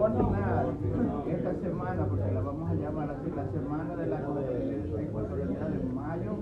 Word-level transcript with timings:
esta 0.00 1.52
semana, 1.60 2.06
porque 2.08 2.32
la 2.32 2.40
vamos 2.40 2.70
a 2.70 2.74
llamar 2.74 3.10
así, 3.10 3.30
la 3.36 3.44
semana 3.52 3.96
de 3.96 4.06
la 4.06 4.18
ecuatorialidad 4.18 5.68
de 5.68 5.92
mayo, 5.92 6.32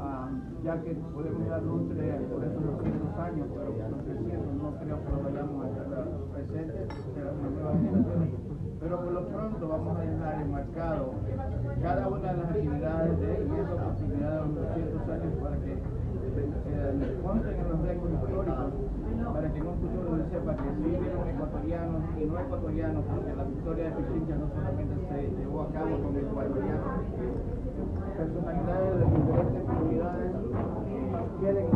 ah, 0.00 0.28
ya 0.64 0.82
que 0.82 0.94
podemos 1.14 1.48
dar 1.48 1.62
lustre 1.62 2.10
por 2.26 2.42
estos 2.42 2.64
200 2.64 3.18
años, 3.18 3.46
pero 3.54 3.88
los 3.88 4.04
300 4.04 4.54
no 4.54 4.74
creo 4.82 4.98
que 4.98 5.10
lo 5.12 5.22
vayamos 5.22 5.64
a 5.64 5.68
estar 5.68 6.04
presentes. 6.32 6.88
Pero 8.80 8.96
por 8.96 9.12
lo 9.12 9.26
pronto 9.28 9.68
vamos 9.68 9.96
a 9.96 10.00
dejar 10.00 10.42
enmarcado 10.42 11.10
cada 11.80 12.08
una 12.08 12.32
de 12.32 12.36
las 12.36 12.50
actividades 12.50 13.20
de 13.20 13.46
y 13.46 13.60
esa 13.60 13.74
oportunidad 13.74 14.30
de 14.30 14.38
los 14.40 14.54
200 14.54 15.08
años 15.08 15.34
para 15.42 15.56
que 15.58 15.72
eh, 15.72 16.90
en 16.90 16.98
los 16.98 17.80
récords 17.82 18.14
históricos 18.14 18.54
para 19.38 19.52
que 19.52 19.60
en 19.60 19.66
un 19.68 19.78
futuro 19.78 20.18
se 20.18 20.30
sepa 20.34 20.56
que 20.56 20.68
sí 20.82 20.98
vieron 20.98 21.28
ecuatorianos 21.28 22.02
y 22.18 22.24
no 22.24 22.40
ecuatorianos, 22.40 23.04
porque 23.06 23.36
la 23.36 23.44
victoria 23.44 23.84
de 23.84 23.90
Pichincha 23.94 24.34
no 24.34 24.48
solamente 24.50 24.94
se 25.06 25.30
llevó 25.38 25.62
a 25.62 25.68
cabo 25.70 25.94
con 26.02 26.16
ecuatorianos, 26.18 26.90
personalidades 28.18 28.98
de 28.98 29.04
diferentes 29.14 29.62
comunidades 29.62 30.32
quieren 31.38 31.66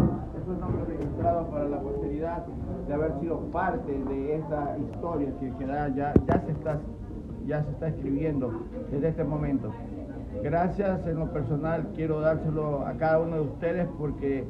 esos 0.42 0.58
nombres 0.58 0.88
registrados 0.88 1.46
para 1.50 1.68
la 1.68 1.80
posteridad 1.80 2.44
de 2.88 2.94
haber 2.94 3.20
sido 3.20 3.38
parte 3.52 3.92
de 3.92 4.36
esta 4.36 4.76
historia 4.78 5.28
que, 5.38 5.52
ya, 5.64 5.88
ya, 5.94 6.12
se 6.44 6.50
está, 6.50 6.80
ya 7.46 7.62
se 7.62 7.70
está 7.70 7.88
escribiendo 7.88 8.50
desde 8.90 9.06
este 9.06 9.22
momento. 9.22 9.70
Gracias 10.42 11.06
en 11.06 11.20
lo 11.20 11.32
personal, 11.32 11.86
quiero 11.94 12.20
dárselo 12.20 12.84
a 12.84 12.94
cada 12.94 13.20
uno 13.20 13.36
de 13.36 13.42
ustedes 13.42 13.86
porque 13.98 14.48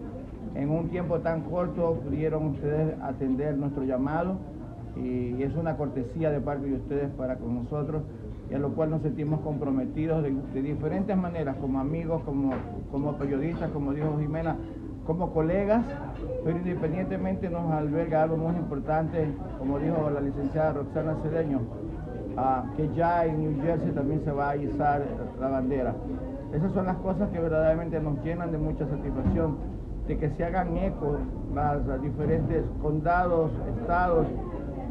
en 0.54 0.70
un 0.70 0.88
tiempo 0.88 1.20
tan 1.20 1.42
corto 1.42 2.00
pudieron 2.04 2.48
ustedes 2.48 2.94
atender 3.02 3.56
nuestro 3.56 3.84
llamado 3.84 4.36
y 4.96 5.42
es 5.42 5.54
una 5.56 5.76
cortesía 5.76 6.30
de 6.30 6.40
parte 6.40 6.66
de 6.66 6.74
ustedes 6.74 7.10
para 7.16 7.36
con 7.36 7.54
nosotros 7.54 8.02
y 8.50 8.54
a 8.54 8.58
lo 8.58 8.74
cual 8.74 8.90
nos 8.90 9.02
sentimos 9.02 9.40
comprometidos 9.40 10.22
de, 10.22 10.62
diferentes 10.62 11.16
maneras, 11.16 11.56
como 11.56 11.80
amigos, 11.80 12.22
como, 12.24 12.52
como 12.90 13.16
periodistas, 13.16 13.70
como 13.70 13.94
dijo 13.94 14.18
Jimena, 14.20 14.56
como 15.06 15.32
colegas, 15.32 15.82
pero 16.44 16.58
independientemente 16.58 17.48
nos 17.48 17.72
alberga 17.72 18.24
algo 18.24 18.36
muy 18.36 18.54
importante, 18.56 19.32
como 19.58 19.78
dijo 19.78 20.10
la 20.10 20.20
licenciada 20.20 20.74
Roxana 20.74 21.16
Cedeño, 21.22 21.60
ah, 22.36 22.64
que 22.76 22.90
ya 22.94 23.24
en 23.24 23.40
New 23.40 23.62
Jersey 23.62 23.90
también 23.92 24.22
se 24.22 24.32
va 24.32 24.50
a 24.50 24.56
izar 24.56 25.02
la 25.40 25.48
bandera. 25.48 25.94
Esas 26.52 26.72
son 26.72 26.84
las 26.84 26.96
cosas 26.98 27.30
que 27.30 27.40
verdaderamente 27.40 27.98
nos 28.00 28.22
llenan 28.22 28.52
de 28.52 28.58
mucha 28.58 28.86
satisfacción 28.86 29.56
de 30.06 30.18
que 30.18 30.30
se 30.30 30.44
hagan 30.44 30.76
eco 30.76 31.18
los 31.54 32.02
diferentes 32.02 32.64
condados, 32.80 33.50
estados 33.78 34.26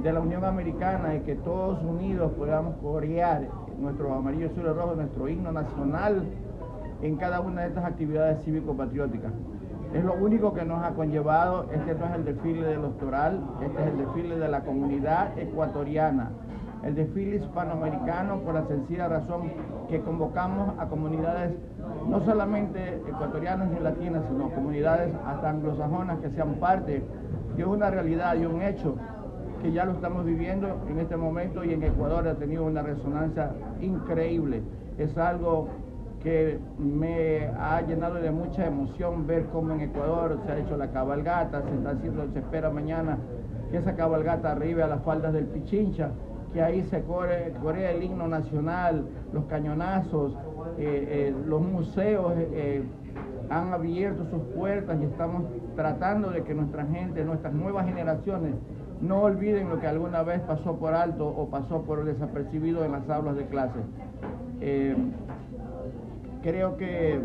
de 0.03 0.13
la 0.13 0.19
Unión 0.19 0.43
Americana 0.45 1.15
y 1.15 1.19
que 1.21 1.35
todos 1.35 1.81
unidos 1.83 2.31
podamos 2.37 2.75
corear 2.77 3.47
nuestro 3.79 4.13
amarillo, 4.13 4.47
azul 4.47 4.63
y 4.65 4.73
rojo, 4.73 4.95
nuestro 4.95 5.27
himno 5.27 5.51
nacional 5.51 6.23
en 7.01 7.15
cada 7.17 7.41
una 7.41 7.61
de 7.61 7.67
estas 7.69 7.85
actividades 7.85 8.43
cívico-patrióticas. 8.43 9.31
Es 9.93 10.03
lo 10.03 10.13
único 10.13 10.53
que 10.53 10.63
nos 10.63 10.83
ha 10.83 10.91
conllevado, 10.91 11.65
este 11.73 11.95
no 11.95 12.05
es 12.05 12.15
el 12.15 12.25
desfile 12.25 12.65
del 12.65 12.81
doctoral, 12.81 13.41
este 13.61 13.81
es 13.81 13.87
el 13.89 13.97
desfile 13.97 14.37
de 14.37 14.47
la 14.47 14.61
comunidad 14.61 15.37
ecuatoriana, 15.37 16.29
el 16.83 16.95
desfile 16.95 17.37
hispanoamericano 17.37 18.39
por 18.39 18.55
la 18.55 18.65
sencilla 18.67 19.07
razón 19.07 19.51
que 19.89 20.01
convocamos 20.01 20.73
a 20.79 20.88
comunidades 20.88 21.51
no 22.07 22.23
solamente 22.25 22.95
ecuatorianas 23.07 23.69
y 23.79 23.83
latinas, 23.83 24.23
sino 24.29 24.49
comunidades 24.49 25.13
hasta 25.25 25.49
anglosajonas 25.49 26.19
que 26.19 26.29
sean 26.31 26.55
parte 26.55 27.03
de 27.55 27.65
una 27.65 27.89
realidad 27.89 28.35
y 28.35 28.45
un 28.45 28.61
hecho 28.61 28.95
que 29.61 29.71
ya 29.71 29.85
lo 29.85 29.91
estamos 29.91 30.25
viviendo 30.25 30.81
en 30.89 30.99
este 30.99 31.17
momento 31.17 31.63
y 31.63 31.73
en 31.73 31.83
Ecuador 31.83 32.27
ha 32.27 32.35
tenido 32.35 32.65
una 32.65 32.81
resonancia 32.81 33.51
increíble. 33.79 34.63
Es 34.97 35.16
algo 35.17 35.67
que 36.23 36.59
me 36.79 37.47
ha 37.59 37.81
llenado 37.81 38.16
de 38.16 38.31
mucha 38.31 38.66
emoción 38.66 39.27
ver 39.27 39.45
cómo 39.47 39.73
en 39.73 39.81
Ecuador 39.81 40.39
se 40.45 40.51
ha 40.51 40.57
hecho 40.57 40.77
la 40.77 40.88
cabalgata, 40.88 41.61
se 41.61 41.75
está 41.75 41.91
haciendo, 41.91 42.27
se 42.33 42.39
espera 42.39 42.69
mañana 42.69 43.17
que 43.69 43.77
esa 43.77 43.95
cabalgata 43.95 44.51
arribe 44.51 44.83
a 44.83 44.88
las 44.88 45.01
faldas 45.03 45.33
del 45.33 45.45
Pichincha, 45.45 46.09
que 46.53 46.62
ahí 46.62 46.84
se 46.84 47.01
corre, 47.03 47.53
el 47.91 48.03
himno 48.03 48.28
nacional, 48.28 49.06
los 49.34 49.45
cañonazos, 49.45 50.34
eh, 50.78 51.31
eh, 51.31 51.35
los 51.47 51.62
museos 51.62 52.34
eh, 52.38 52.84
han 53.50 53.73
abierto 53.73 54.25
sus 54.29 54.41
puertas 54.56 55.00
y 55.01 55.06
estamos 55.06 55.44
tratando 55.75 56.29
de 56.29 56.44
que 56.44 56.53
nuestra 56.53 56.85
gente, 56.85 57.23
nuestras 57.23 57.53
nuevas 57.53 57.85
generaciones, 57.85 58.56
no 59.01 59.22
olviden 59.22 59.69
lo 59.69 59.79
que 59.79 59.88
alguna 59.88 60.23
vez 60.23 60.41
pasó 60.41 60.75
por 60.75 60.94
alto 60.94 61.28
o 61.28 61.50
pasó 61.50 61.81
por 61.81 62.03
desapercibido 62.06 62.85
en 62.85 62.91
las 62.91 63.09
aulas 63.09 63.35
de 63.35 63.45
clase. 63.45 63.79
creo 66.44 66.78
que 66.78 67.19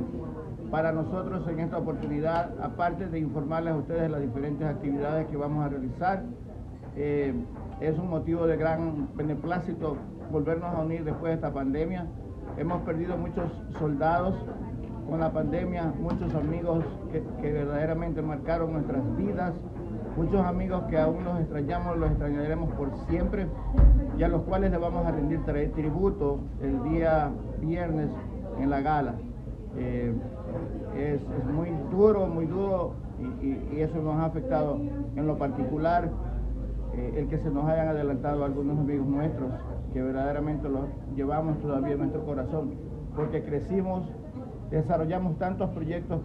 para 0.71 0.93
nosotros 0.93 1.47
en 1.49 1.61
esta 1.61 1.79
oportunidad, 1.79 2.51
aparte 2.61 3.09
de 3.09 3.19
informarles 3.19 3.75
a 3.75 3.77
ustedes 3.77 4.11
las 4.11 4.21
diferentes 4.21 4.67
actividades 4.67 5.27
que 5.29 5.37
vamos 5.37 5.65
a 5.65 5.69
realizar, 5.69 6.23
es 6.97 7.99
un 7.99 8.09
motivo 8.09 8.47
de 8.47 8.57
gran 8.57 9.09
beneplácito 9.15 9.97
volvernos 10.31 10.75
a 10.75 10.81
unir 10.81 11.05
después 11.05 11.31
de 11.31 11.35
esta 11.35 11.53
pandemia. 11.53 12.07
Hemos 12.57 12.83
perdido 12.83 13.17
muchos 13.19 13.51
soldados 13.79 14.35
con 15.09 15.21
la 15.21 15.31
pandemia, 15.31 15.93
muchos 16.01 16.35
amigos 16.35 16.85
que, 17.13 17.53
verdaderamente 17.53 18.23
marcaron 18.23 18.73
nuestras 18.73 19.03
vidas, 19.17 19.53
muchos 20.17 20.41
amigos 20.45 20.85
que 20.89 20.99
aún 20.99 21.25
los 21.25 21.39
extrañamos, 21.41 21.99
los 21.99 22.11
extrañaremos 22.11 22.73
por 22.75 22.91
siempre 23.09 23.47
y 24.19 24.23
a 24.23 24.29
los 24.29 24.43
cuales 24.43 24.71
le 24.71 24.79
vamos 24.79 25.07
a 25.07 25.13
rendir 25.13 25.45
tributo 25.75 26.41
el 26.63 26.83
día 26.91 27.31
viernes 27.61 28.09
en 28.59 28.71
la 28.71 28.81
gala. 28.81 29.15
Eh, 29.77 30.15
es, 30.97 31.21
muy 31.53 31.71
duro, 31.91 32.27
muy 32.27 32.47
duro 32.47 32.95
y 33.43 33.81
eso 33.81 34.01
nos 34.01 34.17
ha 34.17 34.27
afectado 34.27 34.81
en 35.15 35.27
lo 35.27 35.37
particular 35.37 36.11
eh, 36.97 37.15
el 37.17 37.29
que 37.29 37.39
se 37.39 37.51
nos 37.51 37.65
hayan 37.67 37.89
adelantado 37.89 38.45
algunos 38.45 38.79
amigos 38.79 39.07
nuestros, 39.07 39.51
que 39.93 40.03
verdaderamente 40.03 40.69
los 40.69 40.85
llevamos 41.15 41.59
todavía 41.61 41.93
en 41.93 41.99
nuestro 41.99 42.25
corazón, 42.25 42.75
porque 43.15 43.45
crecimos, 43.45 44.05
desarrollamos 44.71 45.39
tantos 45.39 45.71
proyectos 45.71 46.21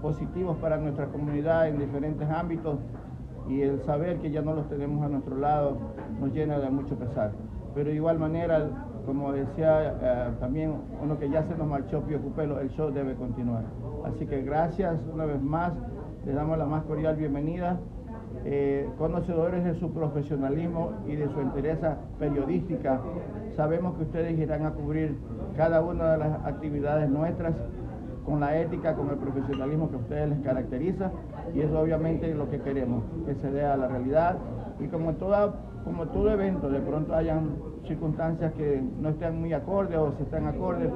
positivos 0.00 0.56
para 0.58 0.78
nuestra 0.78 1.06
comunidad 1.06 1.68
en 1.68 1.78
diferentes 1.78 2.28
ámbitos 2.30 2.78
y 3.48 3.62
el 3.62 3.80
saber 3.82 4.18
que 4.18 4.30
ya 4.30 4.42
no 4.42 4.54
los 4.54 4.68
tenemos 4.68 5.04
a 5.04 5.08
nuestro 5.08 5.36
lado 5.36 5.78
nos 6.20 6.32
llena 6.32 6.58
de 6.58 6.70
mucho 6.70 6.96
pesar. 6.96 7.32
Pero 7.74 7.90
de 7.90 7.96
igual 7.96 8.18
manera, 8.18 8.70
como 9.04 9.32
decía 9.32 9.94
eh, 10.00 10.30
también 10.40 10.74
uno 11.02 11.18
que 11.18 11.28
ya 11.28 11.42
se 11.44 11.54
nos 11.56 11.66
marchó 11.66 12.02
Pío 12.02 12.20
Cupelo, 12.20 12.58
el 12.60 12.70
show 12.70 12.90
debe 12.90 13.14
continuar. 13.14 13.64
Así 14.04 14.26
que 14.26 14.42
gracias 14.42 14.98
una 15.12 15.26
vez 15.26 15.40
más, 15.42 15.72
les 16.24 16.34
damos 16.34 16.58
la 16.58 16.66
más 16.66 16.84
cordial 16.84 17.16
bienvenida. 17.16 17.78
Eh, 18.48 18.88
conocedores 18.96 19.64
de 19.64 19.74
su 19.74 19.90
profesionalismo 19.90 20.92
y 21.08 21.16
de 21.16 21.28
su 21.30 21.40
entereza 21.40 21.96
periodística. 22.20 23.00
Sabemos 23.56 23.96
que 23.96 24.04
ustedes 24.04 24.38
irán 24.38 24.64
a 24.64 24.70
cubrir 24.70 25.18
cada 25.56 25.82
una 25.82 26.12
de 26.12 26.18
las 26.18 26.46
actividades 26.46 27.10
nuestras 27.10 27.54
con 28.24 28.38
la 28.38 28.56
ética, 28.56 28.94
con 28.94 29.10
el 29.10 29.16
profesionalismo 29.16 29.90
que 29.90 29.96
a 29.96 29.98
ustedes 29.98 30.28
les 30.28 30.38
caracteriza 30.42 31.10
y 31.56 31.60
eso 31.60 31.80
obviamente 31.80 32.30
es 32.30 32.36
lo 32.36 32.48
que 32.48 32.60
queremos, 32.60 33.02
que 33.26 33.34
se 33.34 33.50
dé 33.50 33.64
a 33.64 33.76
la 33.76 33.88
realidad 33.88 34.36
y 34.78 34.86
como, 34.86 35.14
toda, 35.14 35.52
como 35.82 36.06
todo 36.06 36.30
evento 36.30 36.70
de 36.70 36.78
pronto 36.78 37.16
hayan 37.16 37.56
circunstancias 37.88 38.52
que 38.52 38.80
no 39.00 39.08
estén 39.08 39.40
muy 39.40 39.54
acordes 39.54 39.98
o 39.98 40.12
si 40.18 40.22
están 40.22 40.46
acordes, 40.46 40.92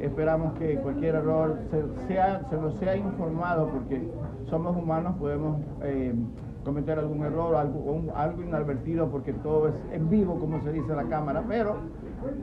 esperamos 0.00 0.54
que 0.54 0.76
cualquier 0.78 1.16
error 1.16 1.58
se, 1.70 2.06
sea, 2.06 2.40
se 2.48 2.56
nos 2.56 2.74
sea 2.76 2.96
informado 2.96 3.68
porque 3.68 4.08
somos 4.48 4.74
humanos, 4.74 5.14
podemos 5.18 5.60
eh, 5.82 6.14
cometer 6.66 6.98
algún 6.98 7.24
error 7.24 7.54
algo, 7.54 8.02
algo 8.16 8.42
inadvertido 8.42 9.08
porque 9.08 9.32
todo 9.32 9.68
es 9.68 9.74
en 9.92 10.10
vivo, 10.10 10.38
como 10.40 10.60
se 10.62 10.72
dice 10.72 10.90
en 10.90 10.96
la 10.96 11.04
cámara, 11.04 11.44
pero 11.46 11.76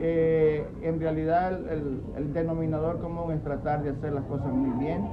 eh, 0.00 0.66
en 0.80 0.98
realidad 0.98 1.52
el, 1.70 2.32
denominador 2.32 3.00
común 3.00 3.32
es 3.32 3.42
tratar 3.42 3.82
de 3.82 3.90
hacer 3.90 4.14
las 4.14 4.24
cosas 4.24 4.46
muy 4.46 4.70
bien 4.82 5.06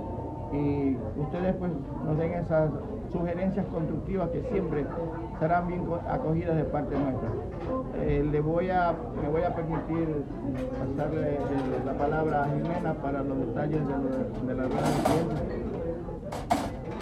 y 0.53 0.97
ustedes 1.19 1.55
pues 1.55 1.71
nos 2.05 2.17
den 2.17 2.33
esas 2.33 2.71
sugerencias 3.11 3.65
constructivas 3.65 4.29
que 4.29 4.43
siempre 4.43 4.85
serán 5.39 5.67
bien 5.67 5.83
acogidas 6.09 6.55
de 6.55 6.63
parte 6.63 6.97
nuestra. 6.97 7.29
Eh, 7.97 8.25
le 8.31 8.39
voy 8.39 8.69
a, 8.69 8.93
me 9.21 9.27
voy 9.27 9.43
a 9.43 9.53
permitir 9.53 10.23
pasarle 10.79 11.37
la 11.85 11.93
palabra 11.93 12.43
a 12.43 12.45
Jimena 12.45 12.93
para 12.93 13.21
los 13.23 13.37
detalles 13.39 13.81
de, 13.85 14.47
de 14.47 14.55
la 14.55 14.63
rueda 14.63 14.87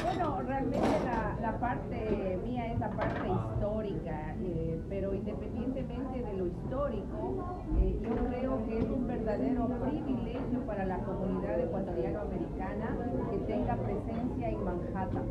Bueno, 0.03 0.41
realmente 0.47 0.87
la 1.05 1.39
parte 1.59 2.39
mía 2.45 2.71
es 2.71 2.79
la 2.79 2.89
parte 2.89 3.27
histórica, 3.27 4.35
eh, 4.41 4.79
pero 4.89 5.13
independientemente 5.13 6.23
de 6.23 6.33
lo 6.37 6.47
histórico, 6.47 7.59
eh, 7.77 7.99
yo 8.01 8.15
creo 8.27 8.65
que 8.65 8.79
es 8.79 8.85
un 8.85 9.07
verdadero 9.07 9.67
privilegio 9.67 10.59
para 10.65 10.85
la 10.85 10.99
comunidad 10.99 11.59
ecuatoriano-americana 11.59 12.97
que 13.29 13.37
tenga 13.39 13.75
presencia 13.75 14.49
en 14.49 14.63
Manhattan. 14.63 15.25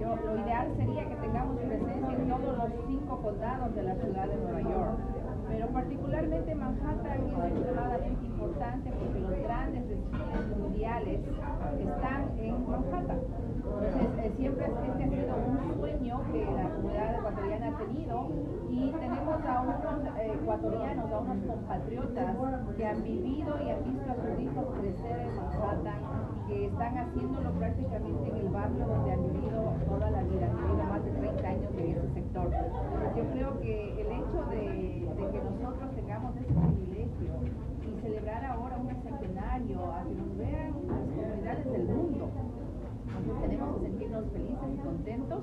yo, 0.00 0.16
lo 0.16 0.36
ideal 0.42 0.72
sería 0.76 1.08
que 1.08 1.16
tengamos 1.16 1.56
presencia 1.58 2.16
en 2.16 2.28
todos 2.28 2.58
los 2.58 2.86
cinco 2.86 3.22
condados 3.22 3.74
de 3.74 3.82
la 3.82 3.94
ciudad 3.94 4.26
de 4.26 4.36
Nueva 4.36 4.60
York. 4.62 4.98
Pero 5.48 5.68
particularmente 5.68 6.54
Manhattan 6.54 7.20
es 7.28 7.52
extremadamente 7.52 8.26
importante 8.26 8.90
porque 8.90 9.20
los 9.20 9.38
grandes 9.44 9.88
desfiles 9.88 10.58
mundiales 10.58 11.20
están 11.78 12.38
en 12.38 12.68
Manhattan. 12.68 13.43
Entonces, 13.74 14.24
eh, 14.24 14.32
siempre 14.36 14.66
este 14.66 14.78
ha 14.78 15.08
sido 15.08 15.34
un 15.34 15.74
sueño 15.80 16.22
que 16.30 16.44
la 16.44 16.68
comunidad 16.70 17.18
ecuatoriana 17.18 17.66
ha 17.66 17.78
tenido 17.78 18.28
y 18.70 18.90
tenemos 18.92 19.44
a 19.44 19.60
unos 19.62 20.16
eh, 20.16 20.32
ecuatorianos, 20.34 21.10
a 21.10 21.18
unos 21.18 21.44
compatriotas 21.44 22.36
que 22.76 22.86
han 22.86 23.02
vivido 23.02 23.54
y 23.66 23.70
han 23.70 23.84
visto 23.84 24.12
a 24.12 24.14
sus 24.14 24.40
hijos 24.40 24.64
crecer 24.78 25.20
en 25.26 25.36
Manhattan, 25.36 26.00
que 26.46 26.66
están 26.66 26.98
haciéndolo 26.98 27.50
prácticamente 27.52 28.30
en 28.30 28.36
el 28.36 28.48
barrio 28.48 28.86
donde 28.86 29.12
han 29.12 29.22
vivido 29.32 29.72
toda 29.88 30.10
la 30.10 30.22
vida, 30.22 30.46
han 30.46 30.56
vivido 30.56 30.84
más 30.84 31.04
de 31.04 31.10
30 31.10 31.48
años 31.48 31.70
en 31.76 31.90
ese 31.90 32.14
sector. 32.14 32.50
yo 33.16 33.24
creo 33.32 33.60
que 33.60 34.00
el 34.00 34.06
hecho 34.06 34.44
de, 34.50 35.02
de 35.16 35.30
que 35.32 35.40
nosotros 35.50 35.90
tengamos 35.96 36.36
ese 36.36 36.54
privilegio 36.54 37.32
y 37.82 38.00
celebrar 38.02 38.44
ahora 38.44 38.76
un 38.76 38.88
centenario, 39.02 39.92
a 39.92 40.04
que 40.04 40.14
nos 40.14 40.38
vean 40.38 40.74
las 41.44 41.58
comunidades 41.58 41.72
del 41.72 41.84
mundo, 41.84 42.30
tenemos 43.40 43.76
que 43.76 43.86
sentirnos 43.86 44.24
felices 44.32 44.68
y 44.72 44.78
contentos 44.78 45.40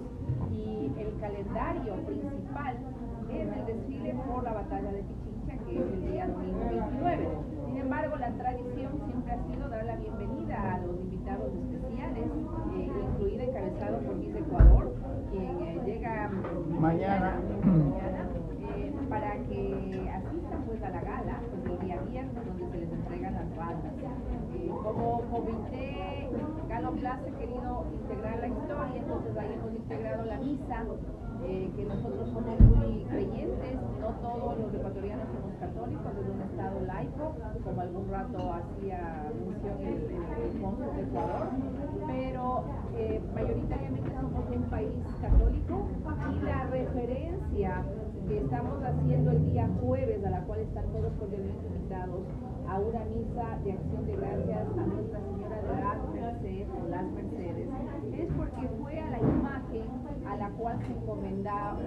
y 0.52 0.92
el 1.00 1.20
calendario 1.20 1.96
principal 2.06 2.78
es 3.30 3.48
el 3.58 3.66
desfile 3.66 4.16
por 4.28 4.44
la 4.44 4.54
batalla 4.54 4.92
de 4.92 5.04
Pichincha, 5.04 5.66
que 5.66 5.76
es 5.78 5.94
el 5.94 6.12
día 6.12 6.28
domingo 6.28 6.60
29. 6.70 7.28
Sin 7.66 7.78
embargo, 7.78 8.16
la 8.18 8.32
tradición 8.32 8.92
siempre 9.06 9.32
ha 9.32 9.44
sido 9.48 9.70
dar 9.70 9.86
la 9.86 9.96
bienvenida 9.96 10.74
a 10.74 10.78
los 10.80 11.00
invitados 11.00 11.52
especiales, 11.54 12.26
eh, 12.76 12.92
incluida 13.10 13.44
encabezado 13.44 14.00
por 14.00 14.16
Miss 14.16 14.36
Ecuador, 14.36 14.94
quien 15.32 15.62
eh, 15.62 15.82
llega 15.86 16.30
mañana, 16.80 17.40
mañana 17.64 18.30
eh, 18.76 18.94
para 19.10 19.34
que 19.48 20.12
asistan 20.14 20.64
pues 20.66 20.84
a 20.84 20.90
la 20.90 21.02
gala 21.02 21.40
el 21.66 21.80
día 21.80 22.02
viernes 22.10 22.46
donde 22.46 22.70
se 22.70 22.78
les 22.80 22.92
bandas. 23.62 23.94
como 24.84 25.22
comité, 25.30 26.30
Galo 26.68 26.92
Plaza 26.94 27.22
ha 27.28 27.40
querido 27.40 27.86
integrar 27.94 28.40
la 28.40 28.48
historia, 28.48 28.98
entonces 28.98 29.38
ahí 29.38 29.54
hemos 29.54 29.74
integrado 29.76 30.26
la 30.26 30.38
misa, 30.38 30.86
que 31.42 31.86
nosotros 31.86 32.30
somos 32.34 32.60
muy 32.60 33.04
creyentes, 33.10 33.76
no 34.00 34.10
todos 34.22 34.60
los 34.60 34.74
ecuatorianos 34.74 35.28
somos 35.34 35.54
católicos, 35.60 36.12
es 36.22 36.30
un 36.30 36.42
estado 36.42 36.80
laico, 36.86 37.36
como 37.64 37.82
algún 37.82 38.10
rato 38.10 38.54
hacía 38.54 39.32
mención 39.46 39.78
el, 39.82 39.88
el, 39.88 40.96
de 40.96 41.02
Ecuador, 41.02 41.48
pero 42.08 42.64
eh, 42.96 43.22
mayoritariamente 43.34 44.10
somos 44.14 44.46
un 44.56 44.64
país 44.70 44.94
católico 45.22 45.88
y 46.32 46.46
la 46.46 46.64
referencia 46.68 47.84
que 48.28 48.38
estamos 48.38 48.84
haciendo 48.84 49.32
el 49.32 49.52
día 49.52 49.68
jueves, 49.82 50.24
a 50.24 50.30
la 50.30 50.42
cual 50.42 50.60
están 50.60 50.86
todos 50.92 51.12
cordialmente 51.20 51.68
invitados, 51.68 52.22
a 52.72 52.80
una 52.80 53.04
misa 53.04 53.60
de 53.66 53.74
acción 53.74 54.06
de 54.06 54.16
gracias 54.16 54.68
a 54.78 54.86
Nuestra 54.88 55.20
Señora 55.20 55.58
de 55.62 55.82
las 55.84 56.10
Mercedes, 56.14 56.68
o 56.72 56.88
las 56.88 57.04
Mercedes, 57.12 57.68
es 58.14 58.28
porque 58.38 58.68
fue 58.80 58.98
a 58.98 59.10
la 59.12 59.20
imagen 59.20 59.84
a 60.26 60.38
la 60.38 60.50
cual 60.52 60.80
se 60.88 60.94
encomendaba 60.94 61.78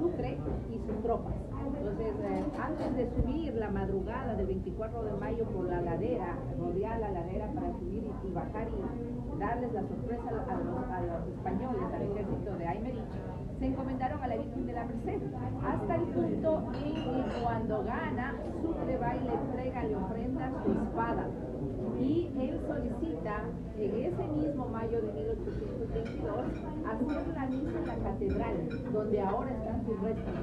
Sucre 0.00 0.36
y 0.70 0.78
sus 0.86 1.02
tropas. 1.02 1.34
Entonces, 1.64 2.14
eh, 2.24 2.44
antes 2.60 2.96
de 2.96 3.10
subir 3.14 3.54
la 3.54 3.70
madrugada 3.70 4.34
del 4.34 4.46
24 4.46 5.04
de 5.04 5.12
mayo 5.12 5.44
por 5.44 5.66
la 5.66 5.80
ladera, 5.80 6.36
rodear 6.58 6.98
la 6.98 7.10
ladera 7.10 7.46
para 7.54 7.72
subir 7.78 8.02
y, 8.24 8.32
bajar 8.32 8.66
y 8.68 9.38
darles 9.38 9.72
la 9.72 9.82
sorpresa 9.82 10.28
a 10.28 11.00
los, 11.00 11.28
españoles, 11.28 11.82
al 11.94 12.02
ejército 12.02 12.56
de 12.58 12.66
Aymerich, 12.66 13.04
se 13.58 13.66
encomendaron 13.66 14.22
a 14.22 14.28
la 14.28 14.36
Virgen 14.36 14.66
de 14.66 14.72
la 14.72 14.84
Merced, 14.84 15.22
hasta 15.64 15.94
el 15.94 16.02
punto 16.02 16.62
en 16.84 16.94
que 16.94 17.42
cuando 17.42 17.84
gana, 17.84 18.34
Sucre 18.62 18.96
va 18.98 19.16
y 19.16 19.20
le 19.20 19.34
entrega, 19.34 19.84
le 19.84 19.96
ofrenda 19.96 20.52
su 20.64 20.72
espada. 20.72 21.26
Y 22.00 22.30
él 22.38 22.60
solicita 22.66 23.44
en 23.78 23.94
ese 24.04 24.26
mismo 24.28 24.66
mayo 24.68 25.00
de 25.00 25.12
1822 25.12 26.34
hacer 26.84 27.34
la 27.34 27.46
misa 27.46 27.78
en 27.78 27.86
la 27.86 27.96
catedral, 27.96 28.68
donde 28.92 29.20
ahora 29.20 29.50
están 29.50 29.84
sus 29.86 30.00
restos. 30.02 30.34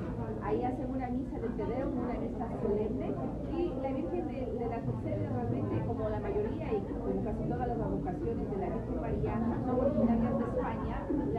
Ahí 0.43 0.63
hacen 0.63 0.89
una 0.89 1.09
misa 1.09 1.39
de 1.39 1.49
Tedeum, 1.49 1.97
una 1.97 2.19
misa 2.19 2.47
solemne, 2.61 3.13
y 3.51 3.73
la 3.81 3.91
Virgen 3.91 4.27
de, 4.27 4.67
la 4.67 4.77
Merced 4.79 5.29
realmente, 5.31 5.85
como 5.85 6.09
la 6.09 6.19
mayoría 6.19 6.73
y 6.73 6.79
como 6.93 7.23
casi 7.23 7.43
todas 7.49 7.67
las 7.67 7.77
vocaciones 7.77 8.51
de 8.51 8.57
la 8.57 8.69
Virgen 8.69 9.01
María, 9.01 9.33
son 9.65 9.79
originarias 9.79 10.39
de 10.39 10.50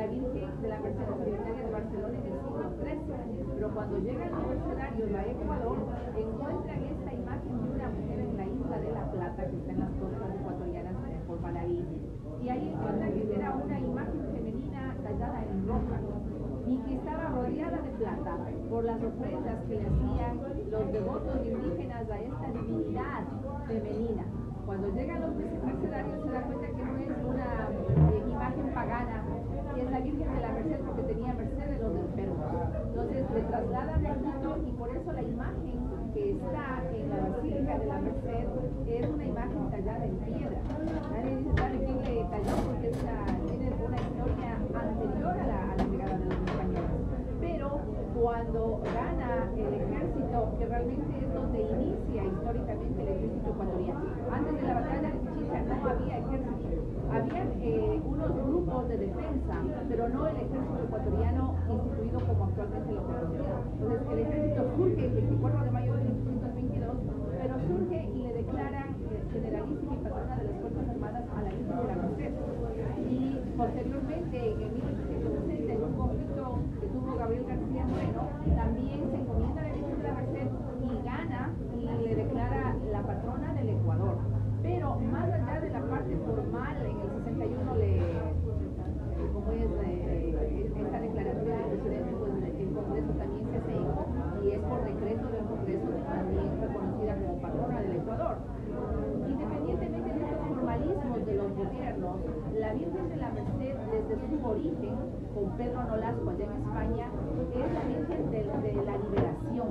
la 0.03 0.09
Virgen 0.09 0.51
de 0.61 0.69
la 0.69 0.81
Merced 0.81 1.01
es 1.01 1.15
originaria 1.15 1.63
de 1.63 1.71
Barcelona 1.71 2.19
en 2.19 2.27
el 2.27 2.35
siglo 2.43 2.67
XIII, 2.83 3.55
pero 3.55 3.71
cuando 3.71 3.99
llegan 4.01 4.33
los 4.33 4.47
mercenarios 4.51 5.15
a 5.15 5.23
Ecuador, 5.31 5.79
encuentran 6.19 6.83
esta 6.83 7.13
imagen 7.15 7.55
de 7.63 7.71
una 7.71 7.89
mujer 7.89 8.19
en 8.19 8.37
la 8.37 8.47
isla 8.51 8.77
de 8.83 8.91
La 8.91 9.05
Plata, 9.13 9.47
que 9.47 9.57
está 9.63 9.71
en 9.71 9.79
las 9.79 9.93
costas 10.03 10.35
ecuatorianas 10.35 10.95
por 11.29 11.41
Manaví, 11.41 11.87
y 12.43 12.49
ahí 12.49 12.75
encuentran 12.75 13.13
que 13.13 13.33
era 13.33 13.55
una 13.55 13.79
imagen 13.79 14.23
femenina 14.35 14.97
tallada 15.05 15.39
en 15.47 15.69
roca, 15.69 15.99
y 16.67 16.77
que 16.79 16.95
estaba 16.95 17.25
rodeada 17.39 17.79
de 17.79 17.91
plata 18.03 18.39
por 18.71 18.85
las 18.85 18.99
ofrendas 19.05 19.59
que 19.69 19.75
le 19.79 19.87
hacían 19.87 20.35
los 20.67 20.93
devotos 20.93 21.47
indígenas 21.47 22.11
a 22.11 22.19
esta 22.19 22.47
divinidad 22.51 23.23
femenina. 23.69 24.25
Cuando 24.67 24.89
llegan 24.89 25.21
los 25.21 25.35
mercenarios 25.37 26.23
se 26.23 26.31
da 26.33 26.43
cuenta 26.43 26.67
que 26.67 26.83
no 26.83 26.99
es 26.99 27.25
una 27.25 27.47
eh, 28.11 28.22
imagen 28.43 28.75
pagana, 28.75 29.23
y 29.77 29.81
es 29.81 29.91
la 29.91 30.01
Virgen 30.01 30.35
de 30.35 30.41
la 30.41 30.53
Merced 30.53 30.81
porque 30.85 31.03
tenía 31.03 31.33
merced 31.33 31.69
de 31.71 31.79
los 31.79 31.95
enfermos. 31.95 32.47
Entonces 32.89 33.31
le 33.31 33.41
trasladan 33.43 34.07
a 34.07 34.15
Quito 34.15 34.59
y 34.67 34.73
por 34.73 34.89
eso 34.91 35.13
la 35.13 35.23
imagen 35.23 35.79
que 36.13 36.31
está 36.33 36.83
en 36.91 37.09
la 37.09 37.17
Basílica 37.29 37.79
de 37.79 37.87
la 37.87 37.99
Merced 38.01 38.47
es 38.89 39.09
una 39.09 39.25
imagen 39.25 39.71
tallada 39.71 40.05
en 40.05 40.17
piedra. 40.27 40.59
Nadie 41.13 41.37
dice, 41.37 41.51
¿sabe 41.57 41.79
quién 41.87 41.99
le 42.03 42.25
talló? 42.35 42.55
Porque 42.67 42.89
es 42.91 43.03
una, 43.03 43.19
tiene 43.47 43.71
una 43.79 43.99
historia 44.11 44.51
anterior 44.75 45.35
a 45.39 45.47
la, 45.47 45.63
a 45.63 45.77
la 45.77 45.85
llegada 45.85 46.19
de 46.19 46.25
los 46.25 46.35
españoles. 46.43 46.91
Pero 47.41 47.81
cuando 48.21 48.83
gana 48.93 49.51
el 49.55 49.75
ejército, 49.75 50.55
que 50.59 50.67
realmente 50.67 51.15
es 51.15 51.33
donde 51.33 51.61
inicia 51.63 52.25
históricamente 52.25 53.03
el 53.03 53.09
ejército 53.09 53.51
ecuatoriano, 53.51 54.03
antes 54.33 54.55
de 54.55 54.63
la 54.63 54.75
batalla 54.75 55.13
no 55.61 55.91
había 55.91 56.19
ejército. 56.19 56.73
Había 57.13 57.45
eh, 57.61 58.01
unos 58.07 58.35
grupos 58.35 58.89
de 58.89 58.97
defensa, 58.97 59.55
pero 59.89 60.09
no 60.09 60.27
el 60.27 60.37
ejército 60.37 60.81
ecuatoriano 60.83 61.55
instituido 61.69 62.21
como 62.27 62.45
actualmente 62.45 62.93
lo 62.93 63.03
conocemos. 63.05 63.61
Entonces, 63.77 64.01
el 64.13 64.19
ejército 64.19 64.63
surge 64.77 65.05
el 65.05 65.13
24 65.13 65.65
de 65.65 65.71
mayo 65.71 65.93
de 65.93 66.05
1822, 66.09 66.97
pero 67.37 67.55
surge 67.69 67.99
y 68.15 68.19
le 68.23 68.33
declaran 68.33 68.89
eh, 69.13 69.23
generalísima 69.31 69.93
y 69.93 69.99
patrona 69.99 70.37
de 70.37 70.45
las 70.45 70.57
Fuerzas 70.63 70.89
Armadas 70.89 71.25
a 71.37 71.43
la 71.43 71.51
Virgen 71.53 71.77
de 71.77 71.85
la 71.85 71.97
Merced. 72.01 72.33
Y 73.13 73.21
posteriormente, 73.57 74.39
en 74.53 74.73
1860, 74.73 75.73
en 75.73 75.85
un 75.85 75.93
conflicto 75.93 76.45
que 76.81 76.87
tuvo 76.87 77.17
Gabriel 77.19 77.45
García 77.45 77.85
Moreno, 77.93 78.23
también 78.57 79.01
se 79.13 79.17
encomienda 79.21 79.61
a 79.61 79.65
la 79.69 79.75
Virgen 79.77 79.97
de 80.01 80.05
la 80.09 80.15
Merced 80.17 80.49
y 80.81 80.91
gana 81.05 81.43
y 81.77 82.09
le 82.09 82.15
declara 82.17 82.75
la 82.91 83.03
patrona 83.03 83.53
del 83.53 83.69
Ecuador. 83.69 84.17
Pero 84.63 84.95
más 85.11 85.25
allá 85.25 85.61
de 85.61 85.71
la 85.71 85.81
parte 85.81 86.17
formal, 86.25 86.77
en 86.87 86.97
el 87.01 87.11
61 87.25 87.75
le, 87.75 88.01
como 89.35 89.51
es 89.51 89.67
eh, 89.85 90.71
esta 90.79 91.01
declaración 91.01 91.45
del 91.45 91.79
presidente, 91.83 92.13
pues 92.19 92.33
el 92.63 92.71
Congreso 92.71 93.13
también 93.19 93.45
se 93.51 93.57
hace 93.59 93.75
eco 93.75 94.07
y 94.43 94.51
es 94.51 94.61
por 94.61 94.85
decreto 94.85 95.27
del 95.35 95.45
Congreso 95.51 95.89
también 96.07 96.47
reconocida 96.63 97.15
como 97.17 97.43
patrona 97.43 97.81
del 97.81 97.97
Ecuador. 97.97 98.37
Independientemente 99.27 100.11
de 100.15 100.25
estos 100.25 100.47
formalismos 100.47 101.27
de 101.27 101.35
los 101.35 101.57
gobiernos, 101.57 102.17
la 102.73 102.79
Virgen 102.79 103.09
de 103.11 103.17
la 103.17 103.29
Merced 103.29 103.77
desde 103.93 104.41
su 104.41 104.47
origen, 104.49 104.97
con 105.35 105.51
Pedro 105.59 105.85
Nolasco 105.85 106.31
allá 106.31 106.45
en 106.45 106.53
España, 106.63 107.07
es 107.53 107.73
la 107.75 107.85
Virgen 107.85 108.31
de, 108.31 108.39
de 108.39 108.85
la 108.87 108.97
liberación, 108.97 109.69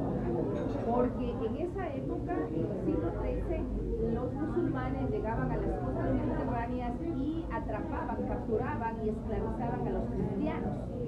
porque 0.85 1.31
en 1.31 1.55
esa 1.65 1.95
época, 1.95 2.33
en 2.53 2.61
el 2.61 2.85
siglo 2.85 3.11
XIII, 3.25 4.13
los 4.13 4.33
musulmanes 4.33 5.09
llegaban 5.09 5.51
a 5.51 5.57
las 5.57 5.79
costas 5.79 6.13
mediterráneas 6.13 6.93
y 7.17 7.45
atrapaban, 7.51 8.17
capturaban 8.27 8.95
y 9.03 9.09
esclavizaban 9.09 9.87
a 9.87 9.89
los 9.89 10.03
cristianos. 10.05 11.00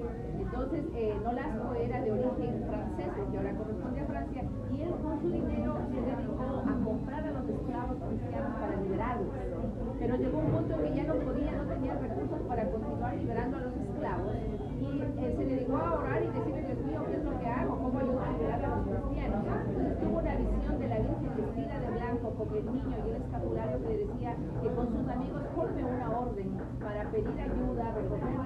Entonces, 0.54 0.86
eh, 0.94 1.12
Nolasco 1.24 1.74
era 1.74 2.00
de 2.00 2.12
origen 2.12 2.62
francés, 2.70 3.10
que 3.10 3.36
ahora 3.38 3.58
corresponde 3.58 4.00
a 4.00 4.06
Francia, 4.06 4.42
y 4.70 4.82
él 4.82 4.94
con 5.02 5.20
su 5.20 5.26
dinero 5.26 5.74
se 5.90 5.98
dedicó 5.98 6.46
a 6.62 6.74
comprar 6.78 7.26
a 7.26 7.30
los 7.34 7.48
esclavos 7.50 7.96
cristianos 7.98 8.54
para 8.62 8.76
liberarlos. 8.78 9.34
Pero 9.98 10.14
llegó 10.14 10.38
un 10.38 10.50
punto 10.54 10.78
que 10.78 10.94
ya 10.94 11.04
no 11.10 11.14
podía, 11.26 11.52
no 11.58 11.64
tenía 11.66 11.94
recursos 11.98 12.38
para 12.46 12.70
continuar 12.70 13.16
liberando 13.16 13.56
a 13.56 13.60
los 13.66 13.74
esclavos, 13.82 14.30
y 14.78 15.02
eh, 15.02 15.34
se 15.34 15.44
dedicó 15.44 15.76
a 15.76 15.98
orar 15.98 16.22
y 16.22 16.26
decirle, 16.30 16.62
Dios 16.70 16.86
mío, 16.86 17.02
¿qué 17.02 17.16
es 17.18 17.24
lo 17.24 17.34
que 17.34 17.46
hago? 17.50 17.74
¿Cómo 17.74 17.98
ayudo 17.98 18.20
a 18.22 18.32
liberar 18.38 18.64
a 18.64 18.76
los 18.78 18.82
cristianos? 18.86 19.42
Entonces 19.42 19.98
tuvo 19.98 20.18
una 20.22 20.34
visión 20.38 20.78
de 20.78 20.86
la 20.86 20.98
Virgen 21.02 21.32
vestida 21.34 21.80
de 21.82 21.90
blanco 21.98 22.30
con 22.30 22.48
el 22.54 22.64
niño 22.70 22.94
y 22.94 23.10
el 23.10 23.16
escapulario 23.26 23.82
que 23.82 23.88
le 23.90 23.98
decía 24.06 24.36
que 24.62 24.68
con 24.70 24.86
sus 24.86 25.02
amigos 25.02 25.42
forme 25.56 25.82
una 25.82 26.10
orden 26.14 26.48
para 26.78 27.10
pedir 27.10 27.40
ayuda, 27.42 27.90
recoger 27.90 28.43